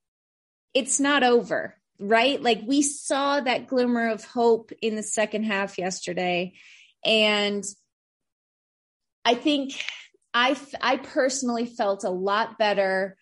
it's 0.75 1.01
not 1.01 1.23
over, 1.23 1.77
right? 1.99 2.41
Like 2.41 2.63
we 2.67 2.83
saw 2.83 3.41
that 3.41 3.67
glimmer 3.67 4.09
of 4.09 4.25
hope 4.25 4.73
in 4.81 4.97
the 4.97 5.03
second 5.03 5.45
half 5.45 5.79
yesterday. 5.79 6.55
And 7.05 7.65
I 9.25 9.35
think 9.35 9.75
I 10.33 10.57
I 10.81 10.97
personally 10.97 11.67
felt 11.67 12.05
a 12.05 12.11
lot 12.11 12.59
better 12.59 13.17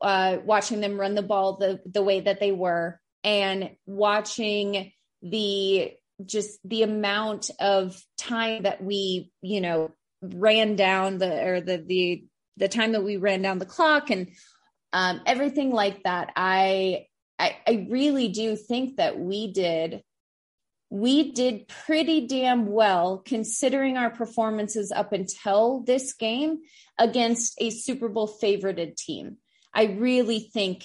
uh, 0.00 0.38
watching 0.44 0.80
them 0.80 1.00
run 1.00 1.14
the 1.14 1.22
ball 1.22 1.56
the 1.56 1.80
the 1.86 2.02
way 2.02 2.20
that 2.20 2.40
they 2.40 2.52
were, 2.52 3.00
and 3.24 3.70
watching 3.86 4.92
the 5.22 5.92
just 6.24 6.58
the 6.64 6.82
amount 6.82 7.50
of 7.58 8.00
time 8.18 8.62
that 8.62 8.82
we 8.82 9.30
you 9.40 9.60
know 9.60 9.90
ran 10.20 10.76
down 10.76 11.18
the 11.18 11.46
or 11.46 11.60
the 11.60 11.78
the 11.78 12.24
the 12.56 12.68
time 12.68 12.92
that 12.92 13.02
we 13.02 13.16
ran 13.16 13.42
down 13.42 13.58
the 13.58 13.66
clock 13.66 14.10
and 14.10 14.30
um, 14.92 15.20
everything 15.26 15.72
like 15.72 16.02
that 16.02 16.32
I, 16.36 17.06
I 17.38 17.56
i 17.66 17.86
really 17.90 18.28
do 18.28 18.56
think 18.56 18.96
that 18.96 19.18
we 19.18 19.52
did 19.52 20.02
we 20.92 21.32
did 21.32 21.66
pretty 21.68 22.26
damn 22.26 22.66
well 22.66 23.22
considering 23.24 23.96
our 23.96 24.10
performances 24.10 24.92
up 24.92 25.14
until 25.14 25.80
this 25.80 26.12
game 26.12 26.58
against 26.98 27.54
a 27.56 27.70
super 27.70 28.10
bowl 28.10 28.28
favorited 28.28 28.96
team. 28.96 29.38
I 29.72 29.84
really 29.84 30.50
think 30.52 30.84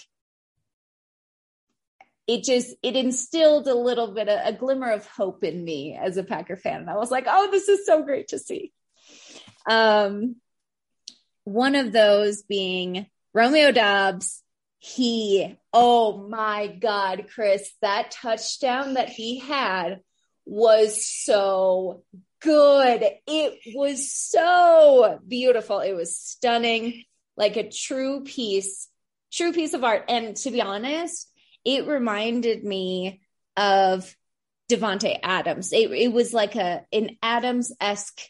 it 2.28 2.44
just 2.44 2.76
it 2.84 2.96
instilled 2.96 3.68
a 3.68 3.76
little 3.76 4.14
bit 4.14 4.28
of, 4.28 4.40
a 4.44 4.58
glimmer 4.58 4.92
of 4.92 5.08
hope 5.08 5.44
in 5.44 5.64
me 5.64 5.98
as 6.00 6.18
a 6.18 6.24
Packer 6.24 6.58
fan. 6.58 6.82
And 6.82 6.90
I 6.90 6.98
was 6.98 7.10
like, 7.10 7.26
oh, 7.28 7.50
this 7.50 7.70
is 7.70 7.86
so 7.86 8.04
great 8.04 8.30
to 8.30 8.40
see. 8.40 8.74
Um, 9.68 10.36
one 11.46 11.76
of 11.76 11.92
those 11.92 12.44
being 12.44 13.08
Romeo 13.34 13.72
Doubs. 13.72 14.44
He, 14.80 15.58
oh 15.74 16.28
my 16.30 16.68
God, 16.68 17.26
Kris, 17.34 17.74
that 17.82 18.12
touchdown 18.12 18.94
that 18.94 19.10
he 19.10 19.40
had 19.40 20.02
was 20.46 21.04
so 21.06 22.04
good. 22.42 23.04
It 23.26 23.60
was 23.74 24.12
so 24.12 25.20
beautiful. 25.28 25.80
It 25.80 25.94
was 25.94 26.16
stunning, 26.16 27.04
like 27.36 27.58
a 27.58 27.70
true 27.70 28.24
piece, 28.24 28.88
true 29.32 29.52
piece 29.52 29.74
of 29.74 29.84
art. 29.84 30.06
And 30.10 30.36
to 30.38 30.52
be 30.52 30.62
honest, 30.62 31.28
it 31.68 31.86
reminded 31.86 32.64
me 32.64 33.20
of 33.58 34.16
Davante 34.72 35.20
Adams. 35.22 35.74
It, 35.74 35.92
it 35.92 36.14
was 36.14 36.34
like 36.34 36.56
a 36.56 36.86
an 36.94 37.18
Adams 37.22 37.74
esque 37.82 38.22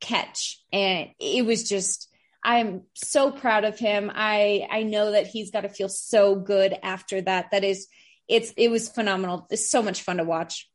catch, 0.00 0.60
and 0.72 1.08
it 1.18 1.46
was 1.46 1.68
just. 1.68 2.08
I'm 2.44 2.82
so 2.94 3.30
proud 3.30 3.62
of 3.62 3.78
him. 3.78 4.10
I 4.12 4.66
I 4.68 4.82
know 4.82 5.12
that 5.12 5.28
he's 5.28 5.52
got 5.52 5.60
to 5.60 5.68
feel 5.68 5.88
so 5.88 6.34
good 6.34 6.76
after 6.82 7.20
that. 7.20 7.52
That 7.52 7.62
is, 7.62 7.86
it's 8.26 8.52
it 8.56 8.68
was 8.68 8.88
phenomenal. 8.88 9.46
It's 9.48 9.70
so 9.70 9.80
much 9.80 10.02
fun 10.02 10.16
to 10.16 10.24
watch. 10.24 10.68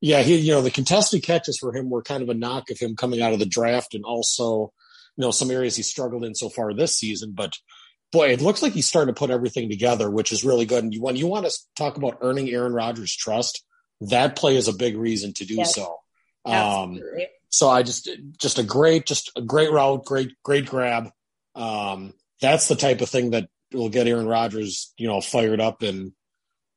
Yeah, 0.00 0.22
he 0.22 0.34
you 0.34 0.50
know 0.50 0.62
the 0.62 0.72
contested 0.72 1.22
catches 1.22 1.58
for 1.58 1.72
him 1.72 1.90
were 1.90 2.02
kind 2.02 2.24
of 2.24 2.28
a 2.28 2.34
knock 2.34 2.70
of 2.70 2.78
him 2.80 2.96
coming 2.96 3.22
out 3.22 3.32
of 3.32 3.38
the 3.38 3.46
draft, 3.46 3.94
and 3.94 4.04
also 4.04 4.72
you 5.16 5.22
know 5.22 5.30
some 5.30 5.52
areas 5.52 5.76
he 5.76 5.84
struggled 5.84 6.24
in 6.24 6.34
so 6.34 6.48
far 6.48 6.74
this 6.74 6.96
season. 6.96 7.34
But 7.36 7.52
boy, 8.12 8.28
it 8.28 8.40
looks 8.40 8.62
like 8.62 8.72
he's 8.72 8.88
starting 8.88 9.14
to 9.14 9.18
put 9.18 9.30
everything 9.30 9.68
together, 9.68 10.10
which 10.10 10.32
is 10.32 10.44
really 10.44 10.66
good. 10.66 10.84
And 10.84 10.94
when 11.00 11.16
you 11.16 11.26
want 11.26 11.46
to 11.46 11.58
talk 11.76 11.96
about 11.96 12.18
earning 12.20 12.48
Aaron 12.50 12.72
Rodgers' 12.72 13.14
trust, 13.14 13.64
that 14.02 14.36
play 14.36 14.56
is 14.56 14.68
a 14.68 14.72
big 14.72 14.96
reason 14.96 15.32
to 15.34 15.44
do 15.44 15.54
yes. 15.54 15.74
so. 15.74 15.98
Um, 16.44 17.00
so 17.50 17.68
I 17.68 17.82
just, 17.82 18.08
just 18.38 18.58
a 18.58 18.62
great, 18.62 19.06
just 19.06 19.32
a 19.36 19.42
great 19.42 19.70
route, 19.70 20.04
great, 20.04 20.32
great 20.42 20.66
grab. 20.66 21.10
Um, 21.54 22.14
that's 22.40 22.68
the 22.68 22.76
type 22.76 23.00
of 23.00 23.08
thing 23.08 23.30
that 23.30 23.48
will 23.72 23.88
get 23.88 24.06
Aaron 24.06 24.28
Rodgers, 24.28 24.92
you 24.96 25.08
know, 25.08 25.20
fired 25.20 25.60
up. 25.60 25.82
And 25.82 26.12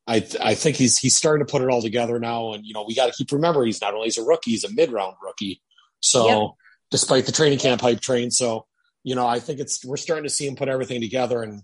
I, 0.08 0.28
I 0.42 0.56
think 0.56 0.76
he's, 0.76 0.98
he's 0.98 1.16
starting 1.16 1.46
to 1.46 1.52
put 1.52 1.62
it 1.62 1.70
all 1.70 1.82
together 1.82 2.20
now. 2.20 2.54
And, 2.54 2.66
you 2.66 2.74
know, 2.74 2.84
we 2.86 2.96
got 2.96 3.06
to 3.06 3.14
keep 3.14 3.32
remember 3.32 3.64
he's 3.64 3.82
not 3.82 3.94
only 3.94 4.08
he's 4.08 4.18
a 4.18 4.24
rookie, 4.24 4.52
he's 4.52 4.64
a 4.64 4.74
mid 4.74 4.92
round 4.92 5.16
rookie. 5.24 5.62
So 6.00 6.28
yep. 6.28 6.50
despite 6.90 7.26
the 7.28 7.32
training 7.32 7.60
camp 7.60 7.80
hype 7.80 8.02
train. 8.02 8.32
So, 8.32 8.66
you 9.04 9.16
know, 9.16 9.28
I 9.28 9.40
think 9.40 9.60
it's 9.60 9.84
we're 9.84 9.98
starting 9.98 10.24
to 10.24 10.30
see 10.30 10.48
him 10.48 10.56
put 10.56 10.70
everything 10.70 11.02
together, 11.02 11.42
and 11.42 11.62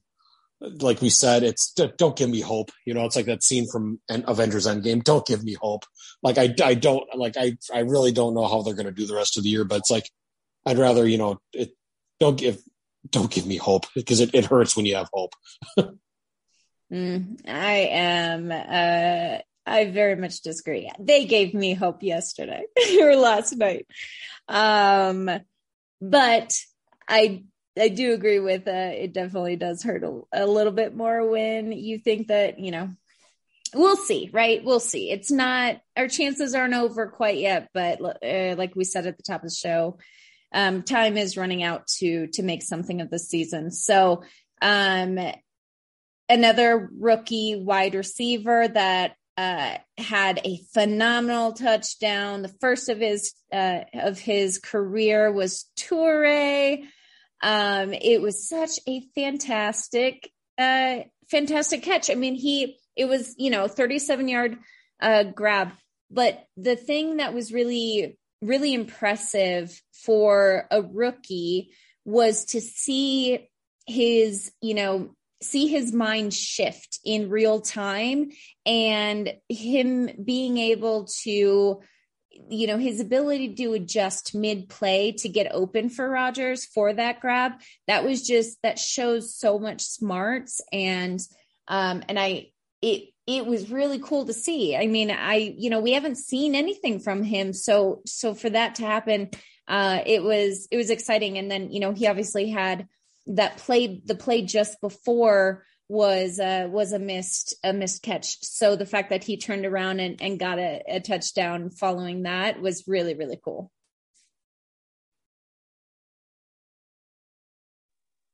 like 0.59 1.01
we 1.01 1.09
said, 1.09 1.43
it's 1.43 1.73
don't 1.73 2.15
give 2.15 2.29
me 2.29 2.41
hope. 2.41 2.71
You 2.85 2.93
know, 2.93 3.05
it's 3.05 3.15
like 3.15 3.27
that 3.27 3.43
scene 3.43 3.67
from 3.71 3.99
Avengers 4.09 4.67
Endgame. 4.67 5.03
Don't 5.03 5.25
give 5.25 5.43
me 5.43 5.53
hope. 5.53 5.83
Like 6.23 6.37
I, 6.37 6.53
I 6.63 6.73
don't 6.73 7.03
like 7.15 7.35
I, 7.37 7.57
I 7.73 7.79
really 7.79 8.11
don't 8.11 8.33
know 8.33 8.47
how 8.47 8.61
they're 8.61 8.73
going 8.73 8.87
to 8.87 8.91
do 8.91 9.05
the 9.05 9.15
rest 9.15 9.37
of 9.37 9.43
the 9.43 9.49
year. 9.49 9.65
But 9.65 9.79
it's 9.79 9.91
like 9.91 10.09
I'd 10.65 10.79
rather 10.79 11.07
you 11.07 11.17
know 11.17 11.39
it. 11.53 11.71
Don't 12.19 12.37
give, 12.37 12.59
don't 13.11 13.29
give 13.29 13.45
me 13.45 13.57
hope 13.57 13.85
because 13.93 14.19
it, 14.19 14.33
it 14.33 14.45
hurts 14.45 14.75
when 14.75 14.87
you 14.87 14.95
have 14.95 15.09
hope. 15.13 15.33
mm, 16.91 17.39
I 17.47 17.73
am. 17.91 18.51
Uh, 18.51 19.41
I 19.67 19.91
very 19.91 20.15
much 20.15 20.41
disagree. 20.41 20.89
They 20.97 21.25
gave 21.25 21.53
me 21.53 21.73
hope 21.73 22.01
yesterday 22.01 22.63
or 22.99 23.15
last 23.15 23.55
night. 23.55 23.85
Um, 24.47 25.29
but 26.01 26.57
I 27.07 27.43
I 27.79 27.89
do 27.89 28.13
agree 28.13 28.39
with 28.39 28.67
uh, 28.67 28.91
it 28.93 29.13
definitely 29.13 29.55
does 29.55 29.83
hurt 29.83 30.03
a, 30.03 30.21
a 30.33 30.45
little 30.45 30.73
bit 30.73 30.95
more 30.95 31.29
when 31.29 31.71
you 31.71 31.99
think 31.99 32.27
that, 32.27 32.59
you 32.59 32.71
know, 32.71 32.89
we'll 33.73 33.97
see, 33.97 34.29
right? 34.33 34.63
We'll 34.63 34.79
see. 34.79 35.11
It's 35.11 35.29
not, 35.29 35.79
our 35.95 36.07
chances 36.07 36.55
aren't 36.55 36.73
over 36.73 37.07
quite 37.07 37.37
yet, 37.37 37.69
but 37.73 38.01
uh, 38.01 38.55
like 38.57 38.75
we 38.75 38.83
said 38.83 39.05
at 39.05 39.17
the 39.17 39.23
top 39.23 39.43
of 39.43 39.49
the 39.49 39.55
show, 39.55 39.99
um, 40.51 40.81
time 40.81 41.17
is 41.17 41.37
running 41.37 41.61
out 41.61 41.85
to, 41.99 42.27
to 42.27 42.43
make 42.43 42.63
something 42.63 43.01
of 43.01 43.11
the 43.11 43.19
season. 43.19 43.69
So, 43.69 44.23
um, 44.61 45.19
another 46.29 46.89
rookie 46.97 47.61
wide 47.61 47.95
receiver 47.95 48.67
that 48.67 49.15
uh, 49.37 49.77
had 49.97 50.41
a 50.43 50.59
phenomenal 50.73 51.53
touchdown. 51.53 52.41
The 52.41 52.53
first 52.59 52.89
of 52.89 52.97
his 52.97 53.33
uh, 53.53 53.81
of 53.93 54.17
his 54.17 54.57
career 54.57 55.31
was 55.31 55.69
Toure. 55.77 56.83
Um, 57.41 57.93
it 57.93 58.21
was 58.21 58.47
such 58.47 58.79
a 58.87 59.01
fantastic, 59.15 60.31
uh, 60.57 60.99
fantastic 61.29 61.83
catch. 61.83 62.09
I 62.09 62.15
mean, 62.15 62.35
he, 62.35 62.77
it 62.95 63.05
was, 63.05 63.35
you 63.37 63.49
know, 63.49 63.67
37 63.67 64.27
yard, 64.27 64.57
uh, 65.01 65.23
grab. 65.23 65.71
But 66.09 66.45
the 66.55 66.75
thing 66.75 67.17
that 67.17 67.33
was 67.33 67.51
really, 67.53 68.17
really 68.41 68.73
impressive 68.73 69.81
for 69.93 70.67
a 70.71 70.81
rookie 70.81 71.71
was 72.05 72.45
to 72.45 72.61
see 72.61 73.49
his, 73.85 74.51
you 74.61 74.73
know, 74.73 75.15
see 75.41 75.67
his 75.67 75.93
mind 75.93 76.33
shift 76.33 76.99
in 77.05 77.29
real 77.29 77.61
time 77.61 78.31
and 78.65 79.31
him 79.49 80.09
being 80.23 80.57
able 80.57 81.07
to 81.23 81.81
you 82.49 82.67
know, 82.67 82.77
his 82.77 82.99
ability 82.99 83.55
to 83.55 83.73
adjust 83.73 84.35
mid 84.35 84.69
play 84.69 85.11
to 85.13 85.29
get 85.29 85.51
open 85.51 85.89
for 85.89 86.09
Rodgers 86.09 86.65
for 86.65 86.93
that 86.93 87.19
grab, 87.19 87.53
that 87.87 88.03
was 88.03 88.25
just 88.25 88.61
that 88.63 88.79
shows 88.79 89.35
so 89.35 89.59
much 89.59 89.81
smarts 89.81 90.61
and 90.71 91.19
um 91.67 92.03
and 92.07 92.19
I 92.19 92.47
it 92.81 93.09
it 93.25 93.45
was 93.45 93.69
really 93.69 93.99
cool 93.99 94.25
to 94.25 94.33
see. 94.33 94.75
I 94.75 94.87
mean, 94.87 95.11
I 95.11 95.55
you 95.57 95.69
know, 95.69 95.79
we 95.79 95.93
haven't 95.93 96.17
seen 96.17 96.55
anything 96.55 96.99
from 96.99 97.23
him 97.23 97.53
so 97.53 98.01
so 98.05 98.33
for 98.33 98.49
that 98.49 98.75
to 98.75 98.85
happen 98.85 99.29
uh 99.67 99.99
it 100.05 100.23
was 100.23 100.67
it 100.71 100.77
was 100.77 100.89
exciting 100.89 101.37
and 101.37 101.51
then, 101.51 101.71
you 101.71 101.79
know, 101.79 101.91
he 101.91 102.07
obviously 102.07 102.49
had 102.49 102.87
that 103.27 103.57
play 103.57 104.01
the 104.05 104.15
play 104.15 104.41
just 104.41 104.79
before 104.81 105.65
was 105.89 106.39
uh, 106.39 106.67
was 106.69 106.91
a 106.91 106.99
missed 106.99 107.55
a 107.63 107.73
missed 107.73 108.03
catch. 108.03 108.43
So 108.43 108.75
the 108.75 108.85
fact 108.85 109.09
that 109.09 109.23
he 109.23 109.37
turned 109.37 109.65
around 109.65 109.99
and, 109.99 110.21
and 110.21 110.39
got 110.39 110.59
a, 110.59 110.83
a 110.87 110.99
touchdown 110.99 111.69
following 111.69 112.23
that 112.23 112.61
was 112.61 112.87
really 112.87 113.13
really 113.13 113.39
cool. 113.43 113.71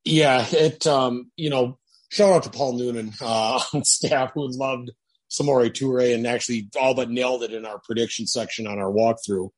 Yeah, 0.04 0.44
it 0.50 0.86
um, 0.86 1.30
you 1.36 1.50
know, 1.50 1.78
shout 2.10 2.32
out 2.32 2.42
to 2.44 2.50
Paul 2.50 2.78
Noonan 2.78 3.12
uh, 3.20 3.60
on 3.74 3.84
staff 3.84 4.32
who 4.34 4.48
loved 4.48 4.90
Samori 5.30 5.70
Toure 5.70 6.14
and 6.14 6.26
actually 6.26 6.68
all 6.80 6.94
but 6.94 7.10
nailed 7.10 7.42
it 7.42 7.52
in 7.52 7.64
our 7.64 7.80
prediction 7.80 8.26
section 8.26 8.66
on 8.66 8.78
our 8.78 8.90
walkthrough. 8.90 9.50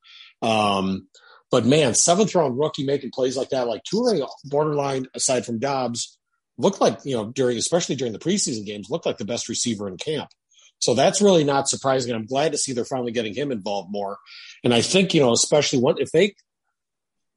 Um, 0.42 1.09
but 1.50 1.64
man, 1.64 1.94
seventh 1.94 2.35
round 2.35 2.59
rookie 2.59 2.85
making 2.85 3.11
plays 3.11 3.37
like 3.37 3.50
that, 3.50 3.66
like 3.66 3.82
Toure 3.85 4.26
borderline 4.44 5.06
aside 5.14 5.46
from 5.46 5.59
Doubs 5.59 6.18
looked 6.58 6.80
like, 6.80 6.98
you 7.04 7.16
know, 7.16 7.26
during, 7.30 7.58
especially 7.58 7.96
during 7.96 8.12
the 8.12 8.18
preseason 8.18 8.64
games, 8.64 8.90
looked 8.90 9.06
like 9.06 9.18
the 9.18 9.24
best 9.24 9.48
receiver 9.48 9.88
in 9.88 9.96
camp. 9.96 10.30
So 10.78 10.94
that's 10.94 11.22
really 11.22 11.44
not 11.44 11.68
surprising. 11.68 12.14
I'm 12.14 12.26
glad 12.26 12.52
to 12.52 12.58
see 12.58 12.72
they're 12.72 12.84
finally 12.84 13.12
getting 13.12 13.34
him 13.34 13.50
involved 13.50 13.90
more. 13.90 14.18
And 14.62 14.74
I 14.74 14.82
think, 14.82 15.14
you 15.14 15.20
know, 15.20 15.32
especially 15.32 15.78
what 15.80 16.00
if 16.00 16.10
they, 16.12 16.34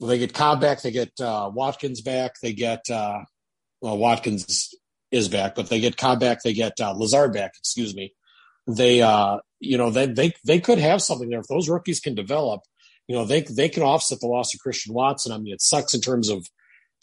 they 0.01 0.17
get 0.17 0.33
Cobb 0.33 0.61
back, 0.61 0.81
they 0.81 0.91
get 0.91 1.11
uh, 1.19 1.49
Watkins 1.53 2.01
back, 2.01 2.33
they 2.41 2.53
get, 2.53 2.89
uh, 2.89 3.19
well, 3.81 3.97
Watkins 3.97 4.73
is 5.11 5.29
back, 5.29 5.55
but 5.55 5.69
they 5.69 5.79
get 5.79 5.97
Cobb 5.97 6.19
back, 6.19 6.41
they 6.41 6.53
get 6.53 6.79
uh, 6.81 6.91
Lazard 6.91 7.33
back, 7.33 7.53
excuse 7.57 7.95
me. 7.95 8.13
They, 8.67 9.01
uh, 9.01 9.37
you 9.59 9.77
know, 9.77 9.89
they, 9.89 10.05
they, 10.05 10.33
they 10.45 10.59
could 10.59 10.77
have 10.77 11.01
something 11.01 11.29
there. 11.29 11.39
If 11.39 11.47
those 11.47 11.69
rookies 11.69 11.99
can 11.99 12.15
develop, 12.15 12.61
you 13.07 13.15
know, 13.15 13.25
they, 13.25 13.41
they 13.41 13.69
can 13.69 13.83
offset 13.83 14.19
the 14.19 14.27
loss 14.27 14.53
of 14.53 14.59
Christian 14.59 14.93
Watson. 14.93 15.31
I 15.31 15.37
mean, 15.37 15.53
it 15.53 15.61
sucks 15.61 15.93
in 15.93 16.01
terms 16.01 16.29
of 16.29 16.45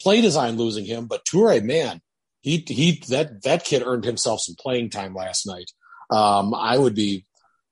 play 0.01 0.21
design 0.21 0.55
losing 0.55 0.85
him, 0.85 1.07
but 1.07 1.25
Toure, 1.25 1.61
man, 1.63 2.01
he 2.47 2.63
he 2.65 3.03
that 3.09 3.43
that 3.43 3.65
kid 3.65 3.83
earned 3.85 4.05
himself 4.05 4.39
some 4.39 4.55
playing 4.57 4.89
time 4.89 5.13
last 5.13 5.45
night. 5.45 5.69
Um, 6.09 6.53
I 6.53 6.77
would 6.77 6.95
be 6.95 7.25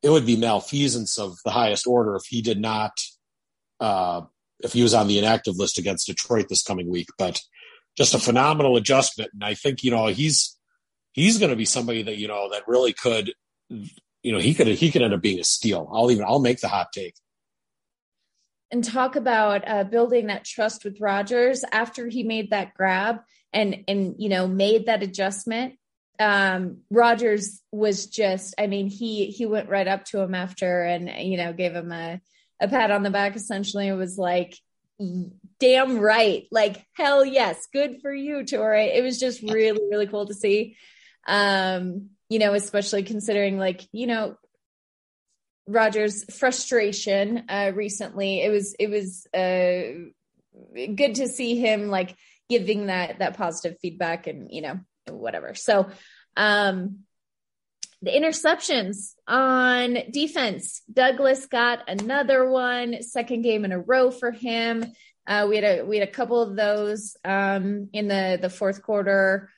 it 0.03 0.09
would 0.09 0.25
be 0.25 0.35
malfeasance 0.35 1.17
of 1.17 1.37
the 1.45 1.51
highest 1.51 1.87
order 1.87 2.15
if 2.15 2.25
he 2.27 2.41
did 2.41 2.59
not 2.59 2.91
uh, 3.79 4.21
if 4.59 4.73
he 4.73 4.83
was 4.83 4.93
on 4.93 5.07
the 5.07 5.17
inactive 5.17 5.55
list 5.55 5.77
against 5.77 6.07
Detroit 6.07 6.47
this 6.49 6.61
coming 6.61 6.89
week. 6.89 7.07
But 7.17 7.41
just 7.97 8.13
a 8.13 8.19
phenomenal 8.19 8.75
adjustment, 8.75 9.29
and 9.33 9.45
I 9.45 9.53
think 9.53 9.81
you 9.81 9.91
know 9.91 10.07
he's 10.07 10.57
he's 11.13 11.37
going 11.37 11.51
to 11.51 11.55
be 11.55 11.65
somebody 11.65 12.03
that 12.03 12.17
you 12.17 12.27
know 12.27 12.49
that 12.51 12.67
really 12.67 12.91
could 12.91 13.31
you 13.69 14.33
know 14.33 14.39
he 14.39 14.53
could 14.53 14.67
he 14.67 14.91
could 14.91 15.01
end 15.01 15.13
up 15.13 15.21
being 15.21 15.39
a 15.39 15.45
steal. 15.45 15.89
I'll 15.93 16.11
even 16.11 16.25
I'll 16.25 16.39
make 16.39 16.59
the 16.59 16.67
hot 16.67 16.87
take 16.93 17.15
and 18.71 18.83
talk 18.83 19.15
about 19.15 19.63
uh, 19.65 19.85
building 19.85 20.27
that 20.27 20.43
trust 20.43 20.83
with 20.83 20.99
Rodgers 20.99 21.63
after 21.71 22.07
he 22.07 22.23
made 22.23 22.49
that 22.49 22.73
grab 22.73 23.19
and 23.55 23.85
and 23.87 24.15
you 24.19 24.29
know 24.29 24.47
made 24.47 24.85
that 24.85 25.01
adjustment. 25.01 25.75
Um, 26.17 26.77
Rodgers 26.89 27.61
was 27.73 28.07
just, 28.07 28.55
I 28.57 28.67
mean, 28.67 28.87
he 28.87 29.27
he 29.27 29.45
went 29.45 29.69
right 29.69 29.87
up 29.87 30.05
to 30.05 30.19
him 30.19 30.35
after 30.35 30.83
and 30.83 31.09
you 31.27 31.37
know 31.37 31.53
gave 31.53 31.73
him 31.73 31.91
a 31.91 32.21
a 32.59 32.67
pat 32.67 32.91
on 32.91 33.01
the 33.01 33.09
back. 33.09 33.35
Essentially, 33.35 33.87
it 33.87 33.95
was 33.95 34.17
like, 34.17 34.55
damn 35.59 35.99
right, 35.99 36.43
like 36.51 36.85
hell 36.93 37.25
yes, 37.25 37.67
good 37.73 38.01
for 38.01 38.13
you, 38.13 38.43
Toure. 38.43 38.95
It 38.95 39.03
was 39.03 39.19
just 39.19 39.41
really 39.41 39.81
really 39.89 40.07
cool 40.07 40.27
to 40.27 40.33
see. 40.33 40.77
Um, 41.27 42.09
you 42.29 42.39
know, 42.39 42.53
especially 42.53 43.03
considering 43.03 43.57
like 43.57 43.87
you 43.91 44.07
know 44.07 44.35
Rodgers' 45.67 46.23
frustration 46.35 47.45
uh, 47.49 47.71
recently. 47.73 48.41
It 48.41 48.49
was 48.49 48.75
it 48.79 48.89
was 48.89 49.25
uh, 49.33 50.09
good 50.95 51.15
to 51.15 51.27
see 51.27 51.57
him 51.57 51.87
like 51.89 52.15
giving 52.49 52.87
that 52.87 53.19
that 53.19 53.37
positive 53.37 53.77
feedback 53.81 54.27
and 54.27 54.49
you 54.51 54.61
know 54.61 54.79
whatever. 55.07 55.53
So 55.55 55.89
um 56.37 56.99
the 58.01 58.11
interceptions 58.11 59.13
on 59.27 59.97
defense. 60.11 60.83
Douglas 60.91 61.47
got 61.47 61.89
another 61.89 62.47
one, 62.47 63.01
second 63.01 63.41
game 63.41 63.65
in 63.65 63.71
a 63.71 63.79
row 63.79 64.11
for 64.11 64.31
him. 64.31 64.85
Uh, 65.25 65.47
we 65.49 65.55
had 65.55 65.63
a 65.63 65.83
we 65.83 65.97
had 65.97 66.07
a 66.07 66.11
couple 66.11 66.41
of 66.41 66.55
those 66.55 67.17
um, 67.25 67.89
in 67.93 68.07
the 68.07 68.37
the 68.39 68.49
fourth 68.49 68.83
quarter 68.83 69.49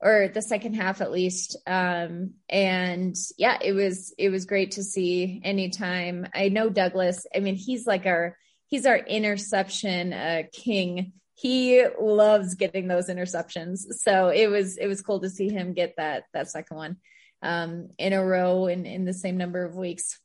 or 0.00 0.28
the 0.34 0.42
second 0.42 0.74
half 0.74 1.00
at 1.00 1.12
least. 1.12 1.56
Um, 1.64 2.32
and 2.48 3.14
yeah, 3.38 3.58
it 3.62 3.72
was 3.72 4.12
it 4.18 4.30
was 4.30 4.46
great 4.46 4.72
to 4.72 4.82
see 4.82 5.40
anytime. 5.44 6.26
I 6.34 6.48
know 6.48 6.68
Douglas, 6.68 7.24
I 7.34 7.38
mean, 7.38 7.54
he's 7.54 7.86
like 7.86 8.04
our 8.06 8.36
he's 8.66 8.84
our 8.84 8.96
interception 8.96 10.12
uh, 10.12 10.42
king. 10.52 11.12
He 11.34 11.84
loves 12.00 12.54
getting 12.54 12.88
those 12.88 13.08
interceptions. 13.08 13.78
So 13.94 14.28
it 14.28 14.48
was 14.48 14.76
it 14.76 14.86
was 14.86 15.02
cool 15.02 15.20
to 15.20 15.30
see 15.30 15.48
him 15.48 15.72
get 15.72 15.94
that 15.96 16.24
that 16.32 16.50
second 16.50 16.76
one 16.76 16.96
um, 17.42 17.90
in 17.98 18.12
a 18.12 18.24
row 18.24 18.66
in, 18.66 18.86
in 18.86 19.04
the 19.04 19.14
same 19.14 19.36
number 19.36 19.64
of 19.64 19.74
weeks. 19.74 20.18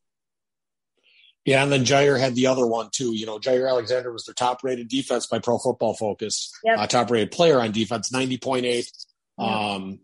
Yeah, 1.45 1.63
and 1.63 1.71
then 1.71 1.85
Jaire 1.85 2.19
had 2.19 2.35
the 2.35 2.47
other 2.47 2.67
one 2.67 2.89
too. 2.91 3.15
You 3.15 3.25
know, 3.25 3.39
Jaire 3.39 3.69
Alexander 3.69 4.11
was 4.11 4.25
their 4.25 4.33
top 4.33 4.63
rated 4.63 4.89
defense 4.89 5.27
by 5.27 5.39
Pro 5.39 5.57
Football 5.57 5.93
Focus. 5.93 6.51
Yep. 6.65 6.77
Uh, 6.77 6.87
top 6.87 7.09
rated 7.09 7.31
player 7.31 7.61
on 7.61 7.71
defense, 7.71 8.11
90.8. 8.11 8.91
Um, 9.39 9.99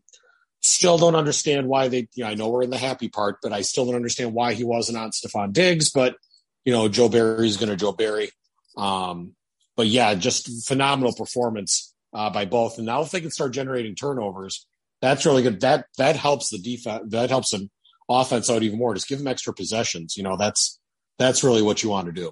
still 0.61 0.97
don't 0.97 1.15
understand 1.15 1.67
why 1.67 1.89
they, 1.89 2.07
you 2.15 2.23
know, 2.23 2.29
I 2.29 2.35
know 2.35 2.47
we're 2.47 2.63
in 2.63 2.69
the 2.69 2.77
happy 2.77 3.09
part, 3.09 3.39
but 3.43 3.51
I 3.51 3.61
still 3.61 3.85
don't 3.85 3.95
understand 3.95 4.33
why 4.33 4.53
he 4.53 4.63
wasn't 4.63 4.97
on 4.97 5.11
Stefon 5.11 5.51
Diggs, 5.51 5.91
but 5.91 6.15
you 6.63 6.71
know, 6.71 6.87
Joe 6.87 7.09
Barry's 7.09 7.57
going 7.57 7.69
to 7.69 7.75
Joe 7.75 7.91
Barry. 7.91 8.31
Um, 8.77 9.35
but 9.75 9.87
yeah, 9.87 10.13
just 10.15 10.67
phenomenal 10.67 11.13
performance, 11.13 11.93
uh, 12.13 12.29
by 12.29 12.45
both. 12.45 12.77
And 12.77 12.85
now 12.85 13.01
if 13.01 13.11
they 13.11 13.21
can 13.21 13.31
start 13.31 13.53
generating 13.53 13.95
turnovers, 13.95 14.65
that's 15.01 15.25
really 15.25 15.43
good. 15.43 15.61
That, 15.61 15.85
that 15.97 16.15
helps 16.15 16.49
the 16.49 16.59
defense. 16.59 17.05
That 17.09 17.29
helps 17.29 17.53
an 17.53 17.69
offense 18.09 18.49
out 18.49 18.63
even 18.63 18.79
more. 18.79 18.93
Just 18.93 19.07
give 19.07 19.19
them 19.19 19.27
extra 19.27 19.53
possessions. 19.53 20.15
You 20.15 20.23
know, 20.23 20.37
that's, 20.37 20.79
that's 21.19 21.43
really 21.43 21.61
what 21.61 21.83
you 21.83 21.89
want 21.89 22.07
to 22.07 22.13
do. 22.13 22.31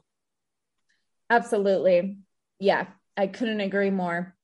Absolutely. 1.29 2.17
Yeah. 2.59 2.87
I 3.17 3.27
couldn't 3.27 3.59
agree 3.59 3.89
more. 3.89 4.35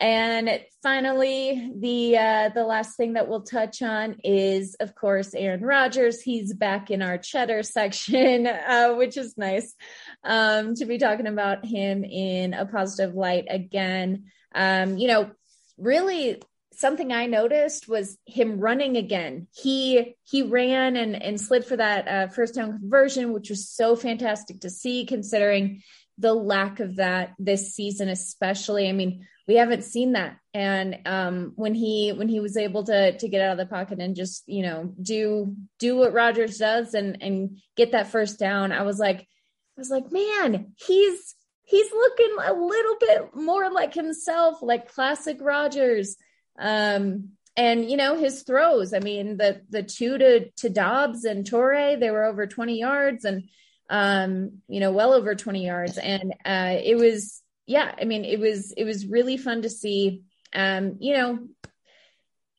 And 0.00 0.60
finally, 0.80 1.72
the 1.76 2.16
uh, 2.16 2.50
the 2.54 2.64
last 2.64 2.96
thing 2.96 3.14
that 3.14 3.28
we'll 3.28 3.42
touch 3.42 3.82
on 3.82 4.16
is, 4.22 4.76
of 4.78 4.94
course, 4.94 5.34
Aaron 5.34 5.62
Rodgers. 5.62 6.20
He's 6.20 6.54
back 6.54 6.90
in 6.90 7.02
our 7.02 7.18
cheddar 7.18 7.64
section, 7.64 8.46
uh, 8.46 8.94
which 8.94 9.16
is 9.16 9.36
nice 9.36 9.74
um, 10.22 10.74
to 10.76 10.86
be 10.86 10.98
talking 10.98 11.26
about 11.26 11.66
him 11.66 12.04
in 12.04 12.54
a 12.54 12.64
positive 12.64 13.14
light 13.14 13.46
again. 13.50 14.26
Um, 14.54 14.98
you 14.98 15.08
know, 15.08 15.32
really 15.76 16.40
something 16.78 17.12
I 17.12 17.26
noticed 17.26 17.88
was 17.88 18.16
him 18.24 18.60
running 18.60 18.96
again. 18.96 19.48
He 19.52 20.14
he 20.22 20.42
ran 20.42 20.94
and 20.94 21.20
and 21.20 21.40
slid 21.40 21.64
for 21.64 21.76
that 21.76 22.08
uh, 22.08 22.28
first 22.28 22.54
down 22.54 22.78
conversion, 22.78 23.32
which 23.32 23.50
was 23.50 23.68
so 23.68 23.96
fantastic 23.96 24.60
to 24.60 24.70
see, 24.70 25.06
considering 25.06 25.82
the 26.18 26.34
lack 26.34 26.78
of 26.78 26.96
that 26.96 27.34
this 27.38 27.74
season, 27.74 28.08
especially. 28.08 28.88
I 28.88 28.92
mean, 28.92 29.26
we 29.48 29.56
haven't 29.56 29.82
seen 29.82 30.12
that. 30.12 30.36
And 30.54 30.98
um, 31.06 31.52
when 31.56 31.74
he 31.74 32.12
when 32.12 32.28
he 32.28 32.38
was 32.40 32.56
able 32.56 32.84
to 32.84 33.16
to 33.18 33.28
get 33.28 33.40
out 33.42 33.52
of 33.52 33.58
the 33.58 33.66
pocket 33.66 33.98
and 33.98 34.14
just 34.14 34.44
you 34.46 34.62
know 34.62 34.94
do 35.00 35.56
do 35.78 35.96
what 35.96 36.12
Rodgers 36.12 36.58
does 36.58 36.94
and 36.94 37.22
and 37.22 37.58
get 37.76 37.92
that 37.92 38.08
first 38.08 38.38
down, 38.38 38.70
I 38.72 38.82
was 38.82 38.98
like, 38.98 39.20
I 39.20 39.78
was 39.78 39.90
like, 39.90 40.12
man, 40.12 40.74
he's 40.76 41.34
he's 41.64 41.92
looking 41.92 42.36
a 42.44 42.52
little 42.52 42.96
bit 43.00 43.34
more 43.34 43.70
like 43.72 43.94
himself, 43.94 44.58
like 44.62 44.92
classic 44.92 45.38
Rodgers 45.40 46.16
Um, 46.58 47.30
and 47.56 47.90
you 47.90 47.96
know 47.96 48.16
his 48.16 48.42
throws. 48.42 48.92
I 48.92 49.00
mean, 49.00 49.36
the 49.36 49.62
the 49.70 49.82
two 49.82 50.18
to 50.18 50.50
to 50.58 50.68
Doubs 50.70 51.24
and 51.24 51.44
Toure, 51.44 51.98
they 51.98 52.10
were 52.10 52.24
over 52.24 52.46
twenty 52.46 52.78
yards, 52.78 53.24
and 53.24 53.44
um, 53.90 54.60
you 54.68 54.80
know, 54.80 54.92
well 54.92 55.12
over 55.12 55.34
twenty 55.34 55.64
yards, 55.66 55.98
and 55.98 56.34
uh, 56.44 56.76
it 56.82 56.96
was 56.96 57.42
yeah, 57.68 57.94
I 58.00 58.06
mean, 58.06 58.24
it 58.24 58.40
was 58.40 58.72
it 58.72 58.84
was 58.84 59.06
really 59.06 59.36
fun 59.36 59.62
to 59.62 59.68
see. 59.68 60.22
Um, 60.54 60.96
you 61.00 61.12
know, 61.12 61.38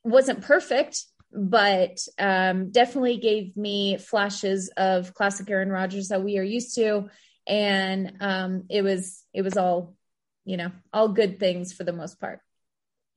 wasn't 0.04 0.44
perfect, 0.44 1.04
but 1.34 1.98
um, 2.20 2.70
definitely 2.70 3.18
gave 3.18 3.58
me 3.58 3.98
flashes 3.98 4.70
of 4.78 5.16
classic 5.16 5.50
Aaron 5.50 5.72
Rodgers 5.72 6.10
that 6.10 6.24
we 6.24 6.38
are 6.38 6.44
used 6.44 6.76
to, 6.76 7.10
and 7.48 8.18
um, 8.20 8.66
it 8.70 8.84
was 8.84 9.24
it 9.34 9.42
was 9.42 9.58
all 9.58 9.96
you 10.46 10.58
know 10.58 10.72
all 10.94 11.08
good 11.08 11.40
things 11.40 11.74
for 11.74 11.84
the 11.84 11.92
most 11.92 12.20
part. 12.20 12.42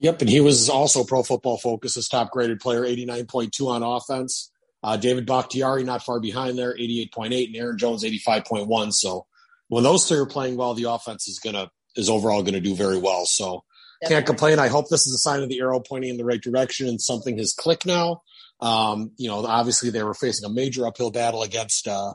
Yep, 0.00 0.22
and 0.22 0.30
he 0.30 0.40
was 0.40 0.70
also 0.70 1.04
Pro 1.04 1.22
Football 1.22 1.58
Focus's 1.58 2.08
top 2.08 2.30
graded 2.30 2.58
player, 2.58 2.86
eighty 2.86 3.04
nine 3.04 3.26
point 3.26 3.52
two 3.52 3.68
on 3.68 3.82
offense. 3.82 4.50
Uh, 4.82 4.96
David 4.96 5.26
Bakhtiari 5.26 5.84
not 5.84 6.02
far 6.02 6.20
behind 6.20 6.56
there, 6.56 6.72
eighty 6.72 7.02
eight 7.02 7.12
point 7.12 7.34
eight, 7.34 7.48
and 7.50 7.56
Aaron 7.56 7.76
Jones 7.76 8.02
eighty 8.02 8.18
five 8.18 8.46
point 8.46 8.66
one. 8.66 8.92
So 8.92 9.26
when 9.68 9.84
those 9.84 10.08
three 10.08 10.18
are 10.18 10.26
playing 10.26 10.56
well, 10.56 10.72
the 10.72 10.84
offense 10.84 11.28
is 11.28 11.38
gonna 11.38 11.70
is 11.96 12.08
overall 12.08 12.42
going 12.42 12.54
to 12.54 12.60
do 12.60 12.74
very 12.74 12.98
well. 12.98 13.26
So 13.26 13.64
Definitely. 14.00 14.14
can't 14.14 14.26
complain. 14.26 14.58
I 14.58 14.68
hope 14.68 14.88
this 14.88 15.06
is 15.06 15.14
a 15.14 15.18
sign 15.18 15.42
of 15.42 15.48
the 15.48 15.60
arrow 15.60 15.80
pointing 15.80 16.10
in 16.10 16.16
the 16.16 16.24
right 16.24 16.40
direction 16.40 16.88
and 16.88 17.00
something 17.00 17.38
has 17.38 17.52
clicked 17.52 17.86
now. 17.86 18.22
Um, 18.60 19.12
you 19.16 19.28
know, 19.28 19.44
obviously 19.44 19.90
they 19.90 20.02
were 20.02 20.14
facing 20.14 20.48
a 20.48 20.52
major 20.52 20.86
uphill 20.86 21.10
battle 21.10 21.42
against 21.42 21.88
uh, 21.88 22.14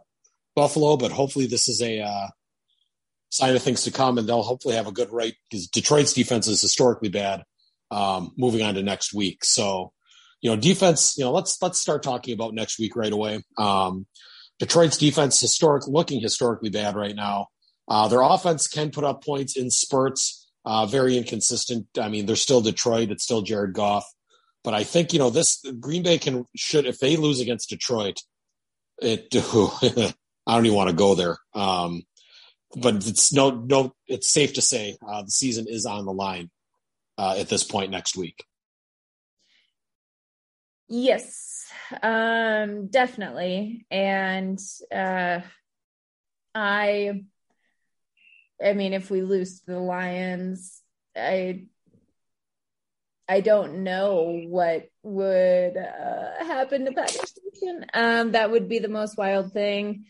Buffalo, 0.56 0.98
but 0.98 1.12
hopefully 1.12 1.46
this 1.46 1.68
is 1.68 1.82
a 1.82 2.02
uh, 2.02 2.28
sign 3.30 3.56
of 3.56 3.62
things 3.62 3.84
to 3.84 3.92
come, 3.92 4.18
and 4.18 4.28
they'll 4.28 4.44
hopefully 4.44 4.76
have 4.76 4.88
a 4.88 4.92
good 4.92 5.12
right 5.12 5.36
because 5.50 5.68
Detroit's 5.68 6.14
defense 6.14 6.48
is 6.48 6.62
historically 6.62 7.10
bad. 7.10 7.44
Um, 7.90 8.34
moving 8.38 8.64
on 8.64 8.76
to 8.76 8.84
next 8.84 9.14
week, 9.14 9.46
so 9.46 9.94
you 10.42 10.50
know, 10.50 10.58
defense. 10.58 11.18
You 11.18 11.26
know, 11.26 11.32
let's 11.32 11.62
let's 11.62 11.80
start 11.80 12.04
talking 12.04 12.34
about 12.34 12.54
next 12.54 12.80
week 12.80 12.96
right 12.96 13.12
away. 13.12 13.44
Um, 13.58 14.08
Detroit's 14.60 14.98
defense, 14.98 15.40
historic 15.40 15.88
looking 15.88 16.20
historically 16.20 16.70
bad 16.70 16.96
right 16.96 17.16
now. 17.16 17.48
Uh, 17.88 18.08
their 18.08 18.22
offense 18.22 18.68
can 18.68 18.92
put 18.92 19.04
up 19.04 19.24
points 19.24 19.56
in 19.56 19.70
spurts, 19.72 20.50
uh, 20.66 20.86
very 20.86 21.18
inconsistent. 21.18 21.88
I 22.00 22.10
mean, 22.10 22.26
they're 22.26 22.36
still 22.36 22.62
Detroit. 22.62 23.12
It's 23.12 23.24
still 23.24 23.42
Jared 23.42 23.74
Goff. 23.74 24.06
But 24.64 24.74
I 24.74 24.84
think, 24.84 25.14
you 25.14 25.20
know, 25.20 25.30
this 25.30 25.64
Green 25.80 26.04
Bay 26.04 26.18
can, 26.18 26.46
should, 26.56 26.86
if 26.86 27.00
they 27.00 27.16
lose 27.16 27.40
against 27.40 27.70
Detroit, 27.70 28.20
it, 29.02 29.28
I 29.34 30.56
don't 30.56 30.66
even 30.66 30.76
want 30.76 30.90
to 30.90 30.96
go 30.96 31.16
there. 31.16 31.38
Um, 31.54 32.04
but 32.76 32.96
it's 32.96 33.32
no, 33.32 33.52
no, 33.52 33.94
it's 34.08 34.30
safe 34.30 34.54
to 34.54 34.62
say 34.62 34.98
uh, 35.08 35.24
the 35.24 35.32
season 35.32 35.68
is 35.70 35.86
on 35.86 36.06
the 36.06 36.12
line 36.12 36.50
uh, 37.18 37.36
at 37.38 37.48
this 37.48 37.64
point 37.64 37.92
next 37.92 38.18
week. 38.18 38.44
Yes, 40.90 41.66
um, 42.02 42.88
definitely. 42.88 43.86
And 43.92 44.60
uh, 44.94 45.42
I, 46.56 47.24
I 48.64 48.74
mean, 48.74 48.94
if 48.94 49.10
we 49.10 49.22
lose 49.22 49.62
the 49.62 49.80
Lions, 49.80 50.82
I 51.16 51.66
I 53.30 53.42
don't 53.42 53.84
know 53.84 54.42
what 54.48 54.90
would 55.04 55.78
uh, 55.78 56.46
happen 56.46 56.86
to 56.86 56.92
Packers 56.94 57.38
Nation. 57.54 57.86
Um, 57.94 58.32
that 58.32 58.52
would 58.52 58.70
be 58.70 58.80
the 58.80 58.88
most 58.88 59.18
wild 59.18 59.52
thing. 59.52 60.06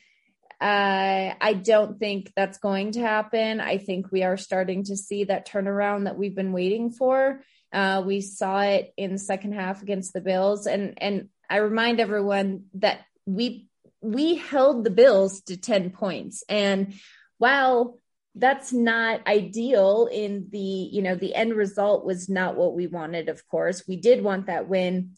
Uh, 0.61 1.33
I 1.39 1.53
don't 1.53 1.99
think 1.99 2.31
that's 2.35 2.59
going 2.59 2.93
to 2.93 3.01
happen. 3.01 3.59
I 3.59 3.77
think 3.77 4.11
we 4.11 4.23
are 4.23 4.37
starting 4.37 4.83
to 4.85 4.97
see 4.97 5.25
that 5.25 5.47
turnaround 5.47 6.05
that 6.05 6.17
we've 6.17 6.35
been 6.35 6.51
waiting 6.51 6.91
for. 6.91 7.41
Uh, 7.71 8.03
we 8.05 8.21
saw 8.21 8.61
it 8.61 8.93
in 8.97 9.11
the 9.11 9.19
second 9.19 9.53
half 9.53 9.81
against 9.81 10.13
the 10.13 10.21
Bills, 10.21 10.67
and 10.67 10.97
and 11.01 11.29
I 11.49 11.57
remind 11.57 11.99
everyone 11.99 12.65
that 12.75 13.01
we 13.25 13.67
we 14.01 14.35
held 14.35 14.83
the 14.83 14.89
Bills 14.89 15.41
to 15.41 15.57
ten 15.57 15.89
points, 15.89 16.43
and 16.47 16.93
while 17.37 17.99
that's 18.39 18.71
not 18.71 19.25
ideal 19.27 20.07
in 20.11 20.47
the 20.51 20.59
you 20.59 21.01
know 21.01 21.15
the 21.15 21.35
end 21.35 21.53
result 21.53 22.05
was 22.05 22.29
not 22.29 22.55
what 22.55 22.75
we 22.75 22.87
wanted 22.87 23.29
of 23.29 23.47
course. 23.47 23.87
We 23.87 23.97
did 23.97 24.23
want 24.23 24.47
that 24.47 24.67
win. 24.67 25.11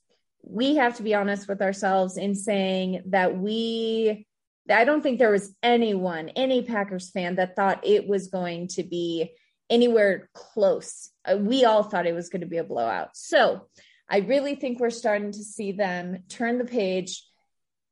We 0.43 0.75
have 0.75 0.97
to 0.97 1.03
be 1.03 1.15
honest 1.15 1.47
with 1.47 1.61
ourselves 1.61 2.17
in 2.17 2.35
saying 2.35 3.03
that 3.07 3.37
we 3.37 4.25
i 4.69 4.85
don't 4.85 5.01
think 5.01 5.17
there 5.17 5.31
was 5.31 5.55
anyone 5.63 6.29
any 6.29 6.61
packers 6.61 7.09
fan 7.09 7.35
that 7.35 7.55
thought 7.55 7.85
it 7.85 8.07
was 8.07 8.27
going 8.27 8.67
to 8.67 8.83
be 8.83 9.31
anywhere 9.69 10.29
close. 10.33 11.11
Uh, 11.25 11.37
we 11.37 11.65
all 11.65 11.83
thought 11.83 12.07
it 12.07 12.15
was 12.15 12.29
going 12.29 12.41
to 12.41 12.47
be 12.47 12.57
a 12.57 12.63
blowout. 12.63 13.09
So 13.15 13.67
i 14.09 14.19
really 14.19 14.55
think 14.55 14.79
we're 14.79 14.89
starting 14.89 15.31
to 15.31 15.43
see 15.43 15.71
them 15.71 16.23
turn 16.29 16.57
the 16.57 16.65
page 16.65 17.23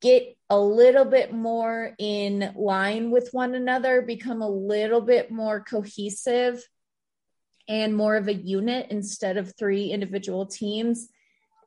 get 0.01 0.36
a 0.49 0.59
little 0.59 1.05
bit 1.05 1.33
more 1.33 1.93
in 1.99 2.53
line 2.55 3.11
with 3.11 3.33
one 3.33 3.53
another, 3.53 4.01
become 4.01 4.41
a 4.41 4.49
little 4.49 5.01
bit 5.01 5.29
more 5.29 5.59
cohesive 5.61 6.65
and 7.67 7.95
more 7.95 8.15
of 8.15 8.29
a 8.29 8.33
unit 8.33 8.87
instead 8.89 9.35
of 9.35 9.53
three 9.57 9.91
individual 9.91 10.45
teams. 10.45 11.09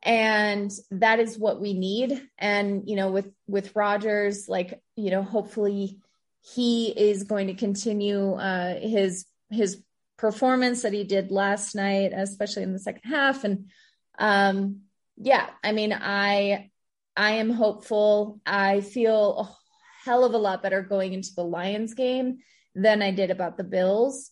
And 0.01 0.71
that 0.89 1.19
is 1.19 1.37
what 1.37 1.61
we 1.61 1.73
need. 1.73 2.27
And, 2.39 2.89
you 2.89 2.95
know, 2.95 3.11
with, 3.11 3.29
with 3.47 3.75
rodgers 3.75 4.49
like, 4.49 4.81
you 4.95 5.11
know, 5.11 5.21
hopefully 5.21 5.99
he 6.41 6.87
is 6.87 7.23
going 7.23 7.47
to 7.47 7.53
continue 7.53 8.33
uh, 8.33 8.79
his, 8.79 9.25
his 9.51 9.83
performance 10.17 10.81
that 10.81 10.93
he 10.93 11.03
did 11.03 11.29
last 11.29 11.75
night, 11.75 12.13
especially 12.15 12.63
in 12.63 12.73
the 12.73 12.79
second 12.79 13.07
half. 13.07 13.43
And, 13.43 13.69
um, 14.17 14.81
yeah, 15.17 15.47
I 15.63 15.71
mean, 15.71 15.93
I, 15.93 16.70
I 17.15 17.31
am 17.33 17.49
hopeful. 17.49 18.39
I 18.45 18.81
feel 18.81 19.39
a 19.39 20.05
hell 20.05 20.23
of 20.23 20.33
a 20.33 20.37
lot 20.37 20.63
better 20.63 20.81
going 20.81 21.13
into 21.13 21.33
the 21.35 21.43
Lions 21.43 21.93
game 21.93 22.39
than 22.75 23.01
I 23.01 23.11
did 23.11 23.31
about 23.31 23.57
the 23.57 23.63
Bills. 23.63 24.31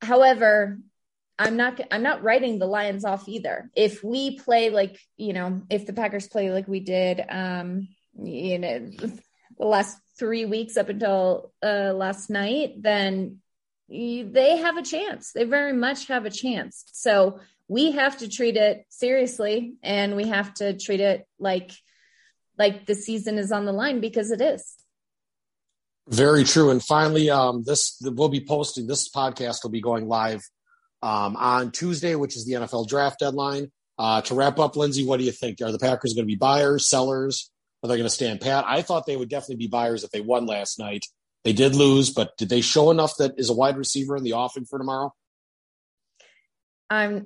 However, 0.00 0.78
I'm 1.38 1.56
not 1.56 1.80
I'm 1.90 2.02
not 2.02 2.22
writing 2.22 2.58
the 2.58 2.66
Lions 2.66 3.04
off 3.04 3.28
either. 3.28 3.70
If 3.74 4.02
we 4.02 4.38
play 4.38 4.70
like, 4.70 4.98
you 5.16 5.32
know, 5.32 5.62
if 5.70 5.86
the 5.86 5.92
Packers 5.92 6.28
play 6.28 6.50
like 6.50 6.68
we 6.68 6.80
did 6.80 7.22
um 7.28 7.88
you 8.14 8.58
know 8.58 8.90
the 9.58 9.66
last 9.66 9.98
3 10.18 10.44
weeks 10.44 10.76
up 10.76 10.88
until 10.88 11.52
uh 11.62 11.92
last 11.94 12.30
night, 12.30 12.74
then 12.80 13.38
they 13.88 14.56
have 14.58 14.76
a 14.76 14.82
chance. 14.82 15.32
They 15.32 15.44
very 15.44 15.72
much 15.72 16.06
have 16.08 16.24
a 16.24 16.30
chance. 16.30 16.84
So 16.92 17.40
we 17.72 17.92
have 17.92 18.18
to 18.18 18.28
treat 18.28 18.58
it 18.58 18.84
seriously 18.90 19.76
and 19.82 20.14
we 20.14 20.28
have 20.28 20.52
to 20.52 20.76
treat 20.76 21.00
it 21.00 21.26
like 21.38 21.72
like 22.58 22.84
the 22.84 22.94
season 22.94 23.38
is 23.38 23.50
on 23.50 23.64
the 23.64 23.72
line 23.72 24.00
because 24.00 24.30
it 24.30 24.42
is. 24.42 24.74
Very 26.06 26.44
true. 26.44 26.68
And 26.68 26.82
finally 26.82 27.30
um 27.30 27.62
this 27.64 27.96
we'll 28.02 28.28
be 28.28 28.44
posting 28.44 28.86
this 28.86 29.08
podcast 29.08 29.62
will 29.62 29.70
be 29.70 29.80
going 29.80 30.06
live 30.06 30.42
um 31.00 31.34
on 31.36 31.70
tuesday 31.70 32.14
which 32.14 32.36
is 32.36 32.44
the 32.44 32.52
nfl 32.54 32.86
draft 32.86 33.20
deadline. 33.20 33.72
Uh 33.96 34.20
to 34.20 34.34
wrap 34.34 34.58
up 34.58 34.76
lindsay 34.76 35.06
what 35.06 35.18
do 35.18 35.24
you 35.24 35.32
think? 35.32 35.62
Are 35.62 35.72
the 35.72 35.78
packers 35.78 36.12
going 36.12 36.24
to 36.24 36.34
be 36.34 36.36
buyers 36.36 36.90
sellers? 36.90 37.50
Are 37.82 37.88
they 37.88 37.96
going 37.96 38.04
to 38.04 38.10
stand 38.10 38.42
pat? 38.42 38.66
I 38.68 38.82
thought 38.82 39.06
they 39.06 39.16
would 39.16 39.30
definitely 39.30 39.64
be 39.64 39.68
buyers 39.68 40.04
if 40.04 40.10
they 40.10 40.20
won 40.20 40.44
last 40.44 40.78
night. 40.78 41.06
They 41.42 41.54
did 41.54 41.74
lose 41.74 42.10
but 42.10 42.36
did 42.36 42.50
they 42.50 42.60
show 42.60 42.90
enough 42.90 43.16
that 43.16 43.38
is 43.38 43.48
a 43.48 43.54
wide 43.54 43.78
receiver 43.78 44.14
in 44.14 44.24
the 44.24 44.34
offing 44.34 44.66
for 44.66 44.78
tomorrow? 44.78 45.14
I'm 46.90 47.24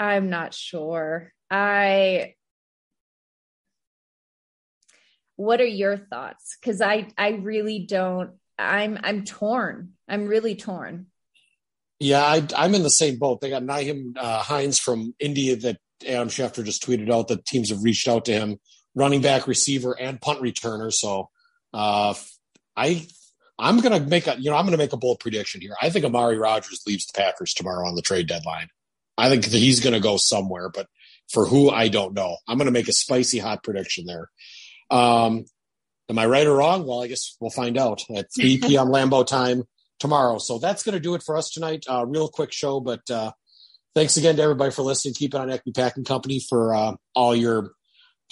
I'm 0.00 0.30
not 0.30 0.54
sure. 0.54 1.32
I 1.50 2.34
What 5.36 5.60
are 5.60 5.66
your 5.66 5.98
thoughts? 5.98 6.56
Cuz 6.64 6.80
I 6.80 7.08
I 7.18 7.30
really 7.32 7.80
don't 7.80 8.32
I'm 8.58 8.98
I'm 9.02 9.24
torn. 9.24 9.92
I'm 10.08 10.26
really 10.26 10.56
torn. 10.56 11.06
Yeah, 11.98 12.22
I, 12.22 12.64
am 12.64 12.74
in 12.74 12.82
the 12.82 12.90
same 12.90 13.18
boat. 13.18 13.42
They 13.42 13.50
got 13.50 13.62
Nyheim 13.62 14.14
uh, 14.16 14.42
Hines 14.42 14.78
from 14.78 15.14
Indy 15.20 15.54
that 15.54 15.76
Adam 16.08 16.28
Schefter 16.28 16.64
just 16.64 16.82
tweeted 16.82 17.12
out 17.12 17.28
that 17.28 17.44
teams 17.44 17.68
have 17.68 17.82
reached 17.82 18.08
out 18.08 18.24
to 18.24 18.32
him, 18.32 18.56
running 18.94 19.20
back, 19.20 19.46
receiver, 19.46 19.98
and 20.00 20.18
punt 20.18 20.40
returner. 20.40 20.90
So 20.90 21.28
uh, 21.74 22.14
I 22.74 23.06
I'm 23.58 23.80
gonna 23.80 24.00
make 24.00 24.26
a 24.26 24.40
you 24.40 24.50
know 24.50 24.56
I'm 24.56 24.64
gonna 24.64 24.78
make 24.78 24.94
a 24.94 24.98
bold 24.98 25.20
prediction 25.20 25.60
here. 25.60 25.76
I 25.80 25.90
think 25.90 26.06
Amari 26.06 26.38
Rodgers 26.38 26.82
leaves 26.86 27.06
the 27.06 27.20
Packers 27.20 27.52
tomorrow 27.52 27.86
on 27.86 27.94
the 27.94 28.02
trade 28.02 28.26
deadline. 28.26 28.68
I 29.20 29.28
think 29.28 29.44
he's 29.44 29.80
gonna 29.80 30.00
go 30.00 30.16
somewhere, 30.16 30.68
but 30.68 30.86
for 31.30 31.46
who 31.46 31.70
I 31.70 31.88
don't 31.88 32.14
know. 32.14 32.36
I'm 32.48 32.58
gonna 32.58 32.70
make 32.70 32.88
a 32.88 32.92
spicy 32.92 33.38
hot 33.38 33.62
prediction 33.62 34.06
there. 34.06 34.30
Um, 34.90 35.44
am 36.08 36.18
I 36.18 36.26
right 36.26 36.46
or 36.46 36.56
wrong? 36.56 36.86
Well, 36.86 37.02
I 37.02 37.06
guess 37.06 37.36
we'll 37.40 37.50
find 37.50 37.78
out 37.78 38.02
at 38.14 38.32
3 38.38 38.58
p.m. 38.58 38.88
Lambeau 38.88 39.26
time 39.26 39.64
tomorrow. 40.00 40.38
So 40.38 40.58
that's 40.58 40.82
going 40.82 40.94
to 40.94 41.00
do 41.00 41.14
it 41.14 41.22
for 41.22 41.36
us 41.36 41.50
tonight. 41.50 41.84
Uh, 41.88 42.04
real 42.06 42.28
quick 42.28 42.52
show, 42.52 42.80
but 42.80 43.08
uh, 43.08 43.30
thanks 43.94 44.16
again 44.16 44.36
to 44.36 44.42
everybody 44.42 44.72
for 44.72 44.82
listening. 44.82 45.14
Keep 45.14 45.34
it 45.34 45.40
on 45.40 45.50
Acme 45.50 45.72
Packing 45.72 46.04
Company 46.04 46.40
for 46.40 46.74
uh, 46.74 46.94
all 47.14 47.36
your 47.36 47.70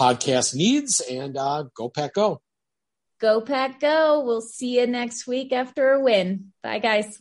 podcast 0.01 0.55
needs, 0.55 1.01
and 1.01 1.37
uh, 1.37 1.65
go 1.75 1.89
pack 1.89 2.15
go. 2.15 2.41
Go 3.21 3.41
pack 3.41 3.81
go. 3.81 4.23
We'll 4.25 4.41
see 4.41 4.79
you 4.81 4.87
next 4.87 5.27
week 5.27 5.53
after 5.53 5.93
a 5.93 6.01
win. 6.01 6.53
Bye, 6.63 6.79
guys. 6.79 7.21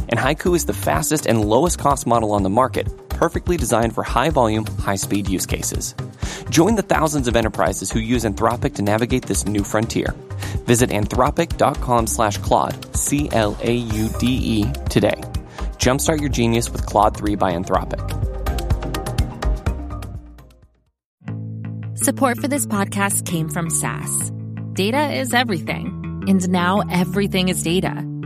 And 0.11 0.19
Haiku 0.19 0.55
is 0.55 0.65
the 0.65 0.73
fastest 0.73 1.25
and 1.25 1.43
lowest 1.43 1.79
cost 1.79 2.05
model 2.05 2.33
on 2.33 2.43
the 2.43 2.49
market, 2.49 3.09
perfectly 3.09 3.55
designed 3.57 3.95
for 3.95 4.03
high 4.03 4.29
volume, 4.29 4.65
high 4.65 4.97
speed 4.97 5.29
use 5.29 5.45
cases. 5.45 5.95
Join 6.49 6.75
the 6.75 6.81
thousands 6.81 7.29
of 7.29 7.37
enterprises 7.37 7.89
who 7.89 7.99
use 7.99 8.25
Anthropic 8.25 8.75
to 8.75 8.81
navigate 8.81 9.25
this 9.25 9.45
new 9.45 9.63
frontier. 9.63 10.13
Visit 10.65 10.89
anthropic.com 10.89 12.07
slash 12.07 12.37
Claude, 12.39 12.95
C 12.95 13.29
L 13.31 13.57
A 13.61 13.73
U 13.73 14.09
D 14.19 14.27
E, 14.27 14.71
today. 14.89 15.21
Jumpstart 15.77 16.19
your 16.19 16.29
genius 16.29 16.69
with 16.69 16.85
Claude 16.85 17.15
3 17.15 17.35
by 17.35 17.53
Anthropic. 17.53 18.21
Support 22.03 22.39
for 22.39 22.47
this 22.47 22.65
podcast 22.65 23.25
came 23.25 23.47
from 23.47 23.69
SAS. 23.69 24.31
Data 24.73 25.13
is 25.13 25.33
everything, 25.33 26.25
and 26.27 26.49
now 26.49 26.81
everything 26.89 27.49
is 27.49 27.61
data, 27.63 27.95